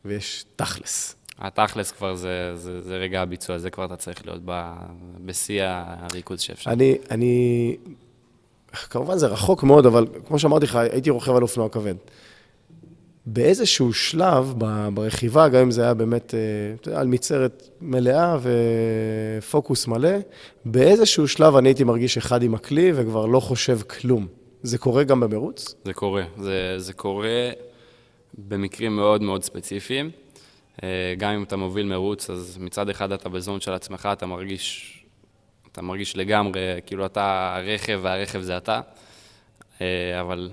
[0.06, 1.16] ויש תכלס.
[1.40, 4.74] התכלס כבר זה, זה, זה רגע הביצוע, זה כבר אתה צריך להיות ב,
[5.26, 6.72] בשיא הריכוז שאפשר.
[6.72, 7.76] אני, אני,
[8.74, 11.96] כמובן זה רחוק מאוד, אבל כמו שאמרתי לך, הייתי רוכב על אופנוע כבד.
[13.26, 14.54] באיזשהו שלב
[14.94, 16.34] ברכיבה, גם אם זה היה באמת,
[16.88, 18.38] אה, על מצרת מלאה
[19.40, 20.10] ופוקוס מלא,
[20.66, 24.28] באיזשהו שלב אני הייתי מרגיש אחד עם הכלי וכבר לא חושב כלום.
[24.64, 25.76] זה קורה גם במרוץ?
[25.86, 26.24] זה קורה.
[26.38, 27.50] זה, זה קורה
[28.38, 30.12] במקרים מאוד מאוד ספציפיים.
[30.84, 35.03] אה, גם אם אתה מוביל מרוץ, אז מצד אחד אתה בזון של עצמך, אתה מרגיש,
[35.74, 38.82] אתה מרגיש לגמרי, כאילו אתה הרכב והרכב זה אתה.
[39.82, 40.50] אה, אבל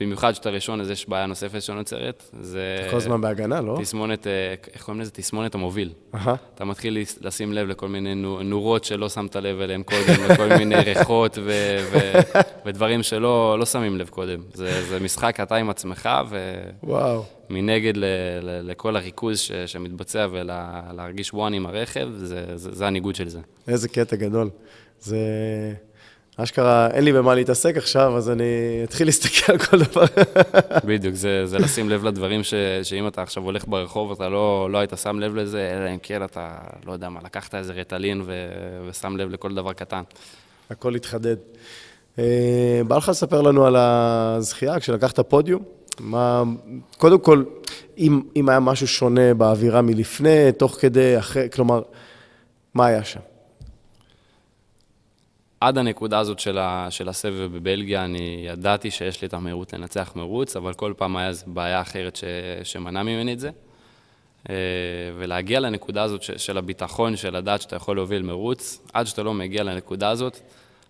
[0.00, 2.30] במיוחד שאתה ראשון, אז יש בעיה נוספת שנוצרת.
[2.40, 3.78] זה כל הזמן בהגנה, לא?
[3.82, 4.32] תסמונת, אה,
[4.74, 5.10] איך קוראים לזה?
[5.10, 5.92] תסמונת המוביל.
[6.14, 6.34] אהה.
[6.54, 10.74] אתה מתחיל לשים לב לכל מיני נו- נורות שלא שמת לב אליהן קודם, לכל מיני
[10.94, 14.40] ריחות ו- ו- ודברים שלא לא שמים לב קודם.
[14.54, 16.08] זה, זה משחק אתה עם עצמך.
[17.50, 18.04] ומנגד ל-
[18.42, 23.40] ל- לכל הריכוז ש- שמתבצע ולהרגיש וואן עם הרכב, זה, זה, זה הניגוד של זה.
[23.68, 24.50] איזה קטע גדול.
[25.00, 25.16] זה...
[26.42, 28.44] אשכרה, אין לי במה להתעסק עכשיו, אז אני
[28.84, 30.04] אתחיל להסתכל על כל דבר.
[30.84, 34.78] בדיוק, זה, זה לשים לב לדברים ש, שאם אתה עכשיו הולך ברחוב, אתה לא, לא
[34.78, 36.48] היית שם לב לזה, אלא אם כן אתה,
[36.86, 38.32] לא יודע מה, לקחת איזה רטלין ו,
[38.88, 40.02] ושם לב לכל דבר קטן.
[40.70, 41.36] הכל התחדד.
[42.18, 45.62] אה, בא לך לספר לנו על הזכייה כשלקחת פודיום?
[46.00, 46.42] מה,
[46.98, 47.44] קודם כל,
[47.98, 51.82] אם, אם היה משהו שונה באווירה מלפני, תוך כדי, אחרי, כלומר,
[52.74, 53.20] מה היה שם?
[55.60, 60.12] עד הנקודה הזאת של, ה, של הסבב בבלגיה, אני ידעתי שיש לי את המהירות לנצח
[60.16, 62.24] מרוץ, אבל כל פעם היה איזו בעיה אחרת ש,
[62.64, 63.50] שמנעה ממני את זה.
[64.50, 64.54] אה,
[65.18, 69.34] ולהגיע לנקודה הזאת ש, של הביטחון, של לדעת שאתה יכול להוביל מרוץ, עד שאתה לא
[69.34, 70.38] מגיע לנקודה הזאת,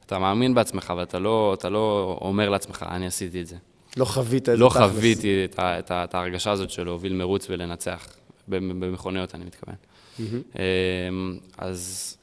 [0.07, 3.57] אתה מאמין בעצמך, ואתה לא, אתה לא אומר לעצמך, אני עשיתי את זה.
[3.97, 4.69] לא חווית את זה לא.
[4.69, 8.07] חוויתי את, את, ה, את ההרגשה הזאת של להוביל מרוץ ולנצח,
[8.49, 9.75] במ- במכוניות אני מתכוון.
[10.21, 12.17] אמ, אז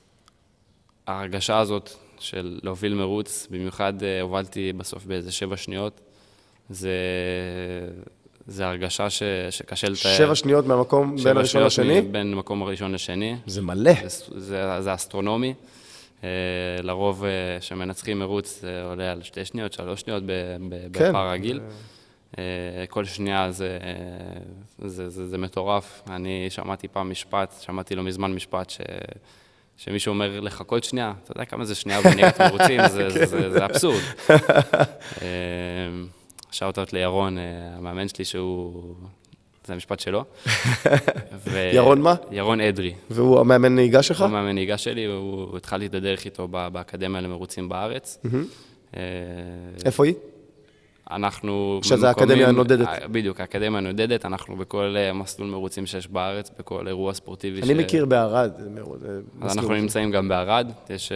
[1.08, 1.90] ההרגשה הזאת
[2.20, 6.02] של להוביל מרוץ, במיוחד אה, הובלתי בסוף באיזה שבע שניות,
[6.70, 6.92] זה,
[8.48, 10.18] זה הרגשה ש, שקשה לתאר.
[10.18, 12.02] שבע שניות מהמקום שבע בין הראשון שניות לשני?
[12.02, 13.36] מ- בין מקום הראשון לשני.
[13.46, 13.94] זה מלא.
[14.08, 15.54] זה, זה, זה אסטרונומי.
[16.24, 16.30] אה,
[16.84, 17.30] לרוב אה,
[17.62, 20.24] שמנצחים מרוץ זה עולה על שתי שניות, שלוש שניות
[20.94, 21.10] כן.
[21.10, 21.60] בפער רגיל.
[22.38, 22.44] אה,
[22.90, 23.78] כל שנייה זה,
[24.86, 26.02] זה, זה, זה מטורף.
[26.10, 28.78] אני שמעתי פעם משפט, שמעתי לא מזמן משפט ש,
[29.78, 34.02] שמישהו אומר לחכות שנייה, אתה יודע כמה זה שנייה בנהיגת מרוצים, זה, זה, אבסורד.
[36.52, 37.38] שאוט-אוט לירון,
[37.78, 38.96] המאמן שלי, שהוא...
[39.66, 40.24] זה המשפט שלו.
[41.46, 41.72] ו...
[41.74, 42.16] ירון מה?
[42.32, 42.94] ירון אדרי.
[43.10, 44.22] והוא המאמן נהיגה שלך?
[44.22, 48.18] הוא המאמן נהיגה שלי, והוא התחלתי את הדרך איתו באקדמיה למרוצים בארץ.
[49.86, 50.14] איפה היא?
[51.12, 51.80] אנחנו...
[51.84, 52.88] שזה האקדמיה הנודדת.
[53.12, 57.62] בדיוק, האקדמיה הנודדת, אנחנו בכל מסלול מרוצים שיש בארץ, בכל אירוע ספורטיבי.
[57.62, 57.78] אני ש...
[57.86, 58.52] מכיר בערד.
[59.42, 61.12] אז אנחנו נמצאים גם בערד, יש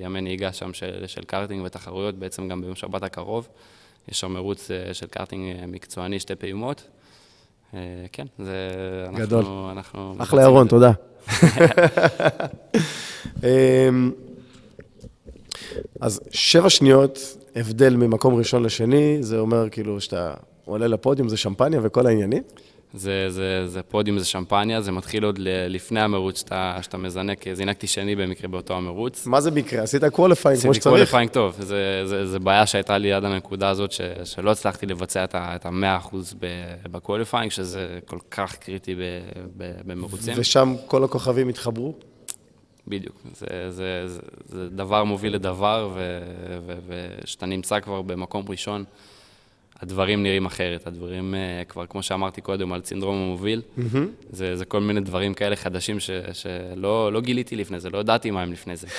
[0.00, 3.48] ימי נהיגה שם של, של קארטינג ותחרויות, בעצם גם ביום שבת הקרוב.
[4.08, 6.88] יש שם מרוץ של קארטינג מקצועני, שתי פעימות.
[8.12, 8.68] כן, זה...
[9.14, 9.44] גדול.
[9.44, 9.72] אנחנו,
[10.12, 10.92] אנחנו אחלה ירון, תודה.
[16.00, 17.18] אז שבע שניות
[17.56, 20.34] הבדל ממקום ראשון לשני, זה אומר כאילו שאתה
[20.64, 22.42] עולה לפודיום, זה שמפניה וכל העניינים?
[22.94, 25.38] זה, זה, זה פודיום, זה שמפניה, זה מתחיל עוד
[25.68, 29.26] לפני המרוץ שאתה, שאתה מזנק, זינקתי שני במקרה באותו המרוץ.
[29.26, 29.82] מה זה מקרה?
[29.82, 30.76] עשית qualifying כמו שצריך?
[30.76, 34.86] עשיתי qualifying טוב, זה, זה, זה בעיה שהייתה לי עד הנקודה הזאת, ש, שלא הצלחתי
[34.86, 35.34] לבצע את
[35.66, 36.16] ה-100%
[36.90, 38.94] ב qualifying, שזה כל כך קריטי
[39.86, 40.34] במרוצים.
[40.36, 41.94] ושם כל הכוכבים התחברו?
[42.88, 45.90] בדיוק, זה, זה, זה, זה דבר מוביל לדבר,
[46.86, 48.84] וכשאתה נמצא כבר במקום ראשון,
[49.80, 53.98] הדברים נראים אחרת, הדברים uh, כבר, כמו שאמרתי קודם, על סינדרום המוביל, mm-hmm.
[54.30, 58.30] זה, זה כל מיני דברים כאלה חדשים ש, שלא לא גיליתי לפני זה, לא ידעתי
[58.30, 58.86] מה הם לפני זה.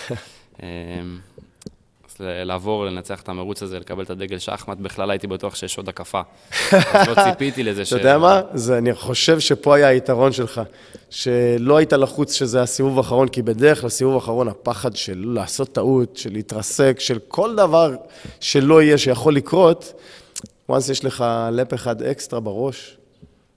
[2.19, 6.21] לעבור, לנצח את המרוץ הזה, לקבל את הדגל שחמט, בכלל הייתי בטוח שיש עוד הקפה.
[6.71, 7.93] אז לא ציפיתי לזה ש...
[7.93, 8.41] אתה יודע מה?
[8.53, 10.61] זה, אני חושב שפה היה היתרון שלך,
[11.09, 16.17] שלא היית לחוץ שזה הסיבוב האחרון, כי בדרך כלל סיבוב האחרון, הפחד של לעשות טעות,
[16.17, 17.95] של להתרסק, של כל דבר
[18.39, 19.93] שלא יהיה, שיכול לקרות,
[20.71, 22.97] once יש לך לפ אחד אקסטרה בראש,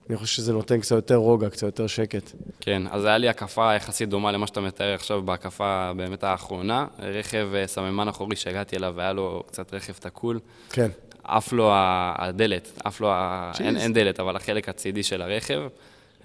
[0.09, 2.31] אני חושב שזה נותן קצת יותר רוגע, קצת יותר שקט.
[2.61, 6.85] כן, אז היה לי הקפה יחסית דומה למה שאתה מתאר עכשיו בהקפה באמת האחרונה.
[6.99, 10.39] רכב אה, סממן אחורי שהגעתי אליו, היה לו קצת רכב תקול.
[10.69, 10.89] כן.
[11.23, 13.51] עף לו הדלת, עף לו, ה...
[13.59, 15.61] אין, אין דלת, אבל החלק הצידי של הרכב,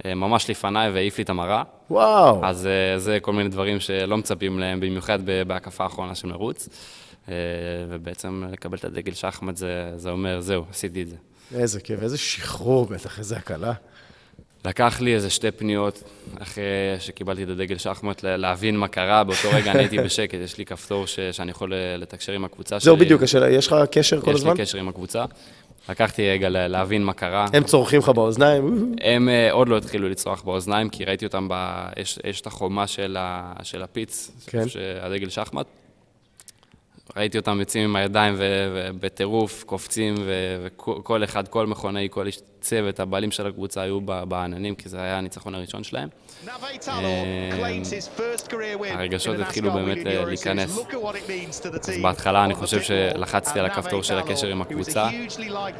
[0.04, 1.62] אה, ממש לפניי והעיף לי את המראה.
[1.90, 2.44] וואו.
[2.44, 6.68] אז אה, זה כל מיני דברים שלא מצפים להם, במיוחד בהקפה האחרונה של מרוץ.
[7.88, 11.16] ובעצם לקבל את הדגל שחמט זה, זה אומר, זהו, עשיתי את זה.
[11.54, 13.72] איזה כיף, איזה שחרור בטח, איזה הקלה.
[14.64, 16.02] לקח לי איזה שתי פניות
[16.38, 16.64] אחרי
[16.98, 21.06] שקיבלתי את הדגל שחמט, להבין מה קרה, באותו רגע אני הייתי בשקט, יש לי כפתור
[21.06, 22.84] ש, שאני יכול לתקשר עם הקבוצה שלי.
[22.84, 24.52] זהו בדיוק, השאלה, יש לך קשר כל הזמן?
[24.52, 25.24] יש לי קשר עם הקבוצה.
[25.88, 27.46] לקחתי רגע להבין מה קרה.
[27.52, 28.94] הם צורכים לך באוזניים?
[29.00, 31.84] הם uh, עוד לא התחילו לצרוח באוזניים, כי ראיתי אותם, ב...
[31.96, 33.52] יש, יש את החומה של, ה...
[33.62, 34.64] של הפיץ, כן.
[35.02, 35.66] הדגל שחמט.
[37.16, 43.30] ראיתי אותם יוצאים עם הידיים ובטירוף, קופצים, וכל אחד, כל מכונאי, כל איש צוות, הבעלים
[43.30, 46.08] של הקבוצה היו בעננים, כי זה היה הניצחון הראשון שלהם.
[48.90, 50.78] הרגשות התחילו באמת להיכנס.
[51.88, 55.08] אז בהתחלה אני חושב שלחצתי על הכפתור של הקשר עם הקבוצה,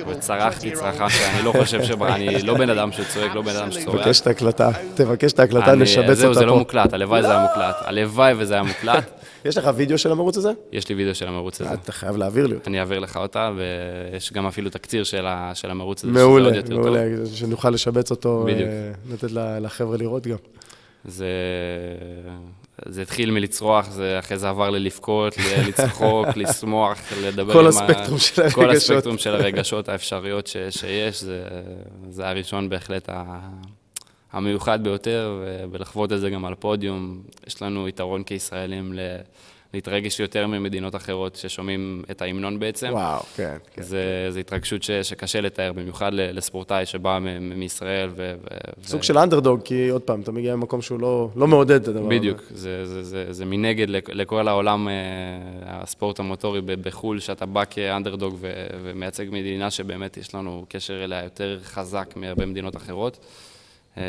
[0.06, 1.90] וצרחתי צרחה שאני לא חושב ש...
[1.90, 3.96] אני לא בן אדם שצועק, לא בן אדם שצורח.
[3.96, 6.14] תבקש את ההקלטה, תבקש את ההקלטה, נשבץ אותה פה.
[6.14, 7.76] זהו, זה לא מוקלט, הלוואי זה היה מוקלט.
[7.80, 9.10] הלוואי וזה היה מוקלט.
[9.44, 10.52] יש לך וידאו של המרוץ הזה?
[10.72, 11.74] יש לי וידאו של המרוץ הזה.
[11.74, 12.70] אתה חייב להעביר לי אותה.
[12.70, 17.04] אני אעביר לך אותה, ויש גם אפילו תקציר של, של המרוץ הזה, מעולה, מעולה,
[17.34, 18.68] שנוכל לשבץ אותו, בדיוק.
[19.12, 20.36] לתת לחבר'ה לראות גם.
[21.04, 21.28] זה,
[22.86, 25.34] זה התחיל מלצרוח, זה אחרי זה עבר ללבכות,
[25.68, 28.18] לצחוק, לשמוח, לדבר כל עם הספקטרום ה...
[28.18, 28.54] של הרגשות.
[28.54, 31.44] כל הספקטרום של הרגשות האפשריות ש, שיש, זה,
[32.10, 33.40] זה הראשון בהחלט ה...
[34.32, 37.22] המיוחד ביותר, ולחוות את זה גם על הפודיום.
[37.46, 39.00] יש לנו יתרון כישראלים ל...
[39.74, 42.88] להתרגש יותר ממדינות אחרות ששומעים את ההמנון בעצם.
[42.92, 43.56] וואו, כן.
[43.74, 43.82] כן.
[43.82, 48.10] זה, זה התרגשות ש, שקשה לתאר, במיוחד לספורטאי שבא מ, מישראל.
[48.16, 48.34] ו,
[48.84, 49.02] סוג ו...
[49.02, 52.08] של אנדרדוג, כי עוד פעם, אתה מגיע ממקום שהוא לא, לא מעודד את הדבר הזה.
[52.08, 54.94] בדיוק, זה, זה, זה, זה מנגד לכל העולם, אה,
[55.64, 58.52] הספורט המוטורי בחו"ל, שאתה בא כאנדרדוג ו,
[58.82, 63.18] ומייצג מדינה שבאמת יש לנו קשר אליה יותר חזק מהרבה מדינות אחרות.
[63.98, 64.02] אה,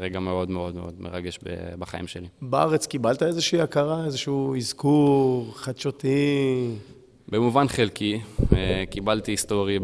[0.00, 1.38] רגע מאוד מאוד מאוד מרגש
[1.78, 2.26] בחיים שלי.
[2.42, 6.68] בארץ קיבלת איזושהי הכרה, איזשהו אזכור חדשותי?
[7.28, 8.20] במובן חלקי,
[8.56, 9.82] אה, קיבלתי היסטורי אה,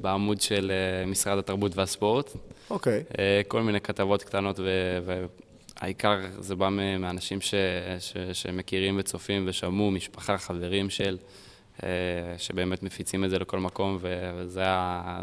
[0.00, 0.72] בעמוד של
[1.06, 2.32] משרד התרבות והספורט.
[2.70, 3.04] אוקיי.
[3.08, 3.14] Okay.
[3.48, 4.60] כל מיני כתבות קטנות,
[5.80, 7.54] והעיקר זה בא מאנשים ש,
[7.98, 11.16] ש, שמכירים וצופים ושמעו, משפחה, חברים של...
[11.82, 11.88] אה,
[12.38, 14.64] שבאמת מפיצים את זה לכל מקום, וזה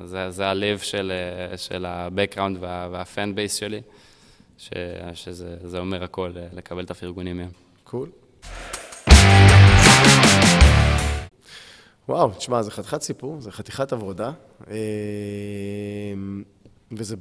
[0.06, 1.12] זה, זה הלב של,
[1.52, 3.82] אה, של ה-background וה, וה-fan base שלי,
[4.58, 4.70] ש,
[5.14, 7.50] שזה אומר הכל, אה, לקבל את הפרגונים מהם.
[7.84, 8.10] קול.
[12.10, 14.32] וואו, תשמע, זה חתיכת סיפור, זה חתיכת עבודה,
[16.92, 17.16] וזה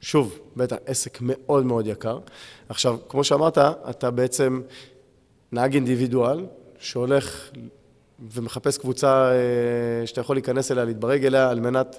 [0.00, 2.18] שוב, בטח, עסק מאוד מאוד יקר.
[2.68, 4.62] עכשיו, כמו שאמרת, אתה בעצם
[5.52, 6.46] נהג אינדיבידואל
[6.78, 7.50] שהולך
[8.30, 11.96] ומחפש קבוצה אה, שאתה יכול להיכנס אליה, להתברג אליה, על מנת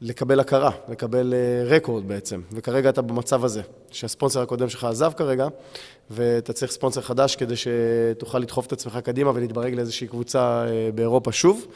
[0.00, 2.40] לקבל הכרה, לקבל אה, רקורד בעצם.
[2.52, 5.46] וכרגע אתה במצב הזה, שהספונסר הקודם שלך עזב כרגע,
[6.10, 11.32] ואתה צריך ספונסר חדש כדי שתוכל לדחוף את עצמך קדימה ולהתברג לאיזושהי קבוצה אה, באירופה
[11.32, 11.66] שוב,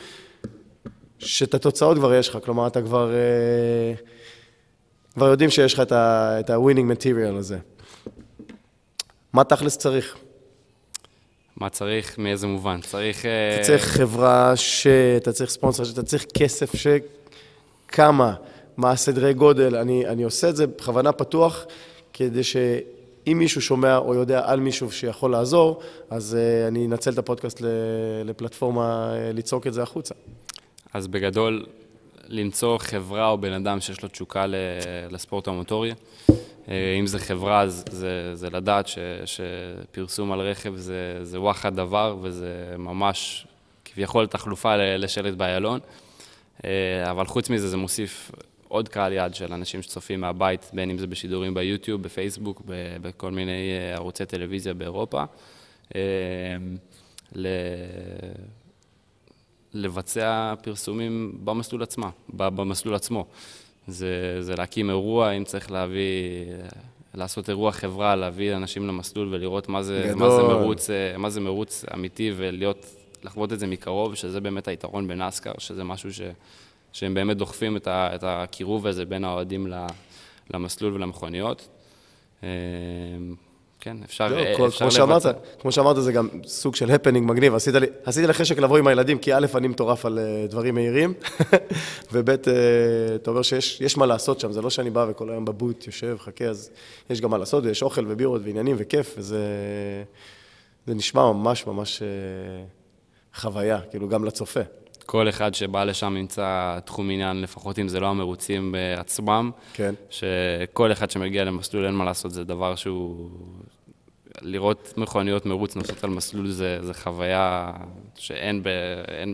[1.19, 3.13] שאת התוצאות כבר יש לך, כלומר, אתה כבר...
[5.15, 7.59] כבר יודעים שיש לך את ה-winning material הזה.
[9.33, 10.17] מה תכלס צריך?
[11.57, 12.81] מה צריך, מאיזה מובן?
[12.81, 13.19] צריך...
[13.19, 13.67] אתה uh...
[13.67, 18.35] צריך חברה שאתה צריך ספונסר, שאתה צריך כסף שכמה,
[18.77, 19.77] מה הסדרי גודל.
[19.77, 21.65] אני, אני עושה את זה בכוונה פתוח,
[22.13, 25.81] כדי שאם מישהו שומע או יודע על מישהו שיכול לעזור,
[26.11, 27.63] אז uh, אני אנצל את הפודקאסט
[28.25, 30.15] לפלטפורמה uh, לצעוק את זה החוצה.
[30.95, 31.67] אז בגדול,
[32.29, 34.45] למצוא חברה או בן אדם שיש לו תשוקה
[35.11, 35.93] לספורט המוטורי.
[36.69, 41.77] אה, אם זה חברה, אז זה, זה לדעת ש, שפרסום על רכב זה, זה וואחד
[41.77, 43.47] דבר, וזה ממש
[43.85, 45.81] כביכול תחלופה לשלט באיילון.
[46.65, 48.31] אה, אבל חוץ מזה, זה מוסיף
[48.69, 52.63] עוד קהל יעד של אנשים שצופים מהבית, בין אם זה בשידורים ביוטיוב, בפייסבוק,
[53.03, 55.25] בכל מיני אה, ערוצי טלוויזיה באירופה.
[59.75, 63.27] לבצע פרסומים במסלול עצמה, במסלול עצמו.
[63.87, 66.47] זה, זה להקים אירוע, אם צריך להביא,
[67.15, 71.85] לעשות אירוע חברה, להביא אנשים למסלול ולראות מה זה, מה זה, מרוץ, מה זה מרוץ
[71.95, 72.87] אמיתי ולהיות,
[73.25, 76.21] לחוות את זה מקרוב, שזה באמת היתרון בנאסקר, שזה משהו ש,
[76.93, 79.67] שהם באמת דוחפים את, ה, את הקירוב הזה בין האוהדים
[80.55, 81.69] למסלול ולמכוניות.
[83.85, 85.23] כן, אפשר, לא, כל, אפשר כמו שאמרת,
[85.61, 87.55] כמו שאמרת, זה גם סוג של הפנינג מגניב.
[87.55, 90.75] עשית לי, עשיתי לי חשק לבוא עם הילדים, כי א', אני מטורף על uh, דברים
[90.75, 91.15] מהירים,
[92.13, 92.35] וב', uh,
[93.15, 96.45] אתה אומר שיש מה לעשות שם, זה לא שאני בא וכל היום בבוט יושב, חכה,
[96.45, 96.71] אז
[97.11, 99.45] יש גם מה לעשות, ויש אוכל ובירות ועניינים וכיף, וזה
[100.87, 102.03] זה נשמע ממש ממש
[103.35, 104.61] חוויה, כאילו גם לצופה.
[105.07, 109.51] כל אחד שבא לשם ימצא תחום עניין, לפחות אם זה לא המרוצים בעצמם.
[109.73, 109.95] כן.
[110.11, 113.31] שכל אחד שמגיע למסלול, אין מה לעשות, זה דבר שהוא...
[114.41, 117.73] לראות מכוניות מרוץ נוסעות על מסלול זה, זה חוויה
[118.15, 118.69] שאין ב,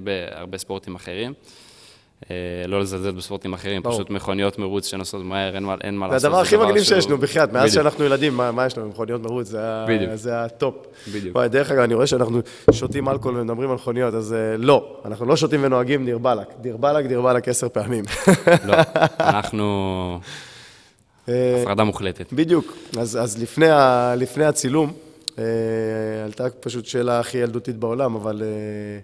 [0.04, 1.32] בהרבה ספורטים אחרים.
[2.30, 2.36] אה,
[2.66, 3.94] לא לזלזל בספורטים אחרים, ברור.
[3.94, 6.20] פשוט מכוניות מרוץ שנוסעות מהר, אין מה, אין מה לעשות.
[6.20, 9.22] זה הדבר הכי מגניב שיש לנו, בחייאת, מאז שאנחנו ילדים, מה, מה יש לנו, מכוניות
[9.22, 9.60] מרוץ, זה,
[10.14, 10.74] זה ה top.
[11.14, 11.36] בדיוק.
[11.36, 12.40] וואי, דרך אגב, אני רואה שאנחנו
[12.70, 16.46] שותים אלכוהול ומדברים על מכוניות, אז uh, לא, אנחנו לא שותים ונוהגים דיר באלק.
[16.60, 18.04] דיר באלק, דיר באלק עשר פעמים.
[18.66, 18.76] לא,
[19.20, 20.20] אנחנו...
[21.28, 22.32] אה, הפרדה מוחלטת.
[22.32, 22.76] בדיוק.
[22.98, 24.92] אז, אז לפני, ה, לפני הצילום,
[25.38, 25.44] אה,
[26.24, 29.00] עלתה פשוט שאלה הכי ילדותית בעולם, אבל אה,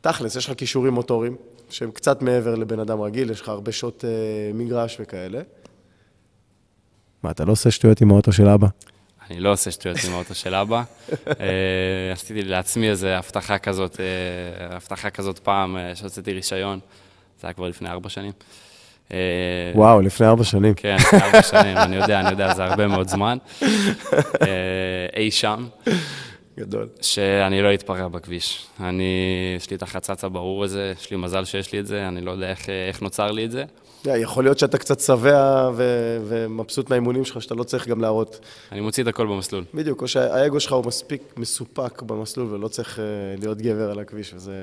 [0.00, 1.36] תכלס, יש לך כישורים מוטוריים,
[1.70, 4.10] שהם קצת מעבר לבן אדם רגיל, יש לך הרבה שעות אה,
[4.54, 5.40] מגרש וכאלה.
[7.22, 8.66] מה, אתה לא עושה שטויות עם האוטו של אבא?
[9.30, 10.82] אני לא עושה שטויות עם האוטו של אבא.
[11.40, 16.78] אה, עשיתי לעצמי איזו הבטחה כזאת, אה, הבטחה כזאת פעם, אה, שהוצאתי רישיון,
[17.40, 18.32] זה היה כבר לפני ארבע שנים.
[19.74, 20.74] וואו, לפני ארבע שנים.
[20.74, 23.38] כן, ארבע שנים, אני יודע, אני יודע, זה הרבה מאוד זמן.
[25.16, 25.66] אי שם.
[26.58, 26.88] גדול.
[27.00, 28.66] שאני לא אתפרע בכביש.
[28.80, 29.04] אני,
[29.56, 32.30] יש לי את החצץ הברור הזה, יש לי מזל שיש לי את זה, אני לא
[32.30, 33.64] יודע איך, איך נוצר לי את זה.
[34.06, 38.40] יכול להיות שאתה קצת שבע ו- ומבסוט מהאימונים שלך, שאתה לא צריך גם להראות.
[38.72, 39.64] אני מוציא את הכל במסלול.
[39.74, 44.34] בדיוק, או שהאגו שלך הוא מספיק מסופק במסלול ולא צריך uh, להיות גבר על הכביש,
[44.34, 44.54] וזה,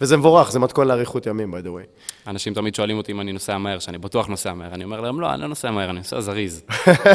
[0.00, 1.86] וזה מבורך, זה מתכון לאריכות ימים, by the way.
[2.30, 4.74] אנשים תמיד שואלים אותי אם אני נוסע מהר, שאני בטוח נוסע מהר.
[4.74, 6.62] אני אומר להם, לא, אני לא נוסע מהר, אני נוסע זריז.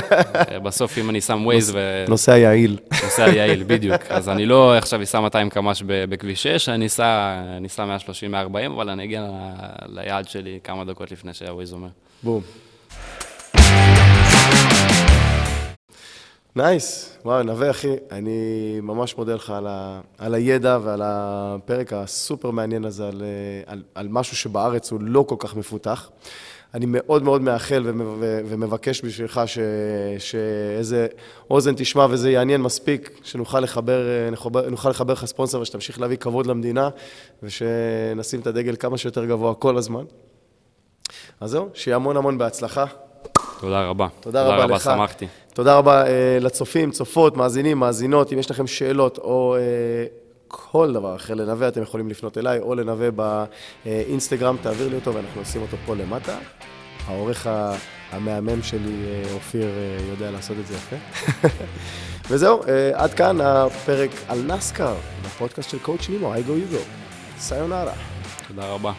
[0.64, 2.06] בסוף, אם אני שם ווייז ו...
[2.08, 2.78] נוסע יעיל.
[3.04, 4.02] נוסע יעיל, בדיוק.
[4.10, 9.28] אז אני לא עכשיו אסע 200 קמ"ש בכביש 6, אני אסע 130-140, אבל אני אגיע
[9.86, 11.44] ליעד שלי כמה דקות לפני ש...
[11.52, 11.88] שהווייז אומר.
[12.24, 12.42] בום.
[16.56, 22.52] nice, וואו, נווה אחי, אני ממש מודה לך על, ה, על הידע ועל הפרק הסופר
[22.52, 23.24] מעניין הזה, על,
[23.66, 26.10] על, על משהו שבארץ הוא לא כל כך מפותח.
[26.74, 27.84] אני מאוד מאוד מאחל
[28.46, 29.60] ומבקש בשבילך ש,
[30.20, 31.08] שאיזה
[31.50, 34.30] אוזן תשמע וזה יעניין מספיק, שנוכל לחבר,
[34.70, 36.90] נוכל לחבר לך ספונסר ושתמשיך להביא כבוד למדינה
[37.44, 40.04] ושנשים את הדגל כמה שיותר גבוה כל הזמן.
[41.42, 42.86] אז זהו, שיהיה המון המון בהצלחה.
[43.60, 44.08] תודה רבה.
[44.20, 44.82] תודה, רבה, רבה לך.
[44.84, 45.28] שמחתי.
[45.54, 46.08] תודה רבה uh,
[46.42, 48.34] לצופים, צופות, מאזינים, מאזינות.
[48.34, 50.10] אם יש לכם שאלות או uh,
[50.48, 53.10] כל דבר אחר לנווה, אתם יכולים לפנות אליי או לנווה
[53.86, 56.38] באינסטגרם, תעביר לי אותו ואנחנו נשים אותו פה למטה.
[57.08, 57.48] העורך
[58.12, 59.68] המהמם שלי, אה, אופיר,
[60.10, 60.96] יודע לעשות את זה יפה.
[62.30, 62.62] וזהו,
[62.94, 64.94] עד כאן הפרק על נסקר,
[65.26, 66.82] בפודקאסט של קואוצ' נימו, I go you go.
[67.40, 67.94] סיונרה.
[68.48, 68.92] תודה רבה.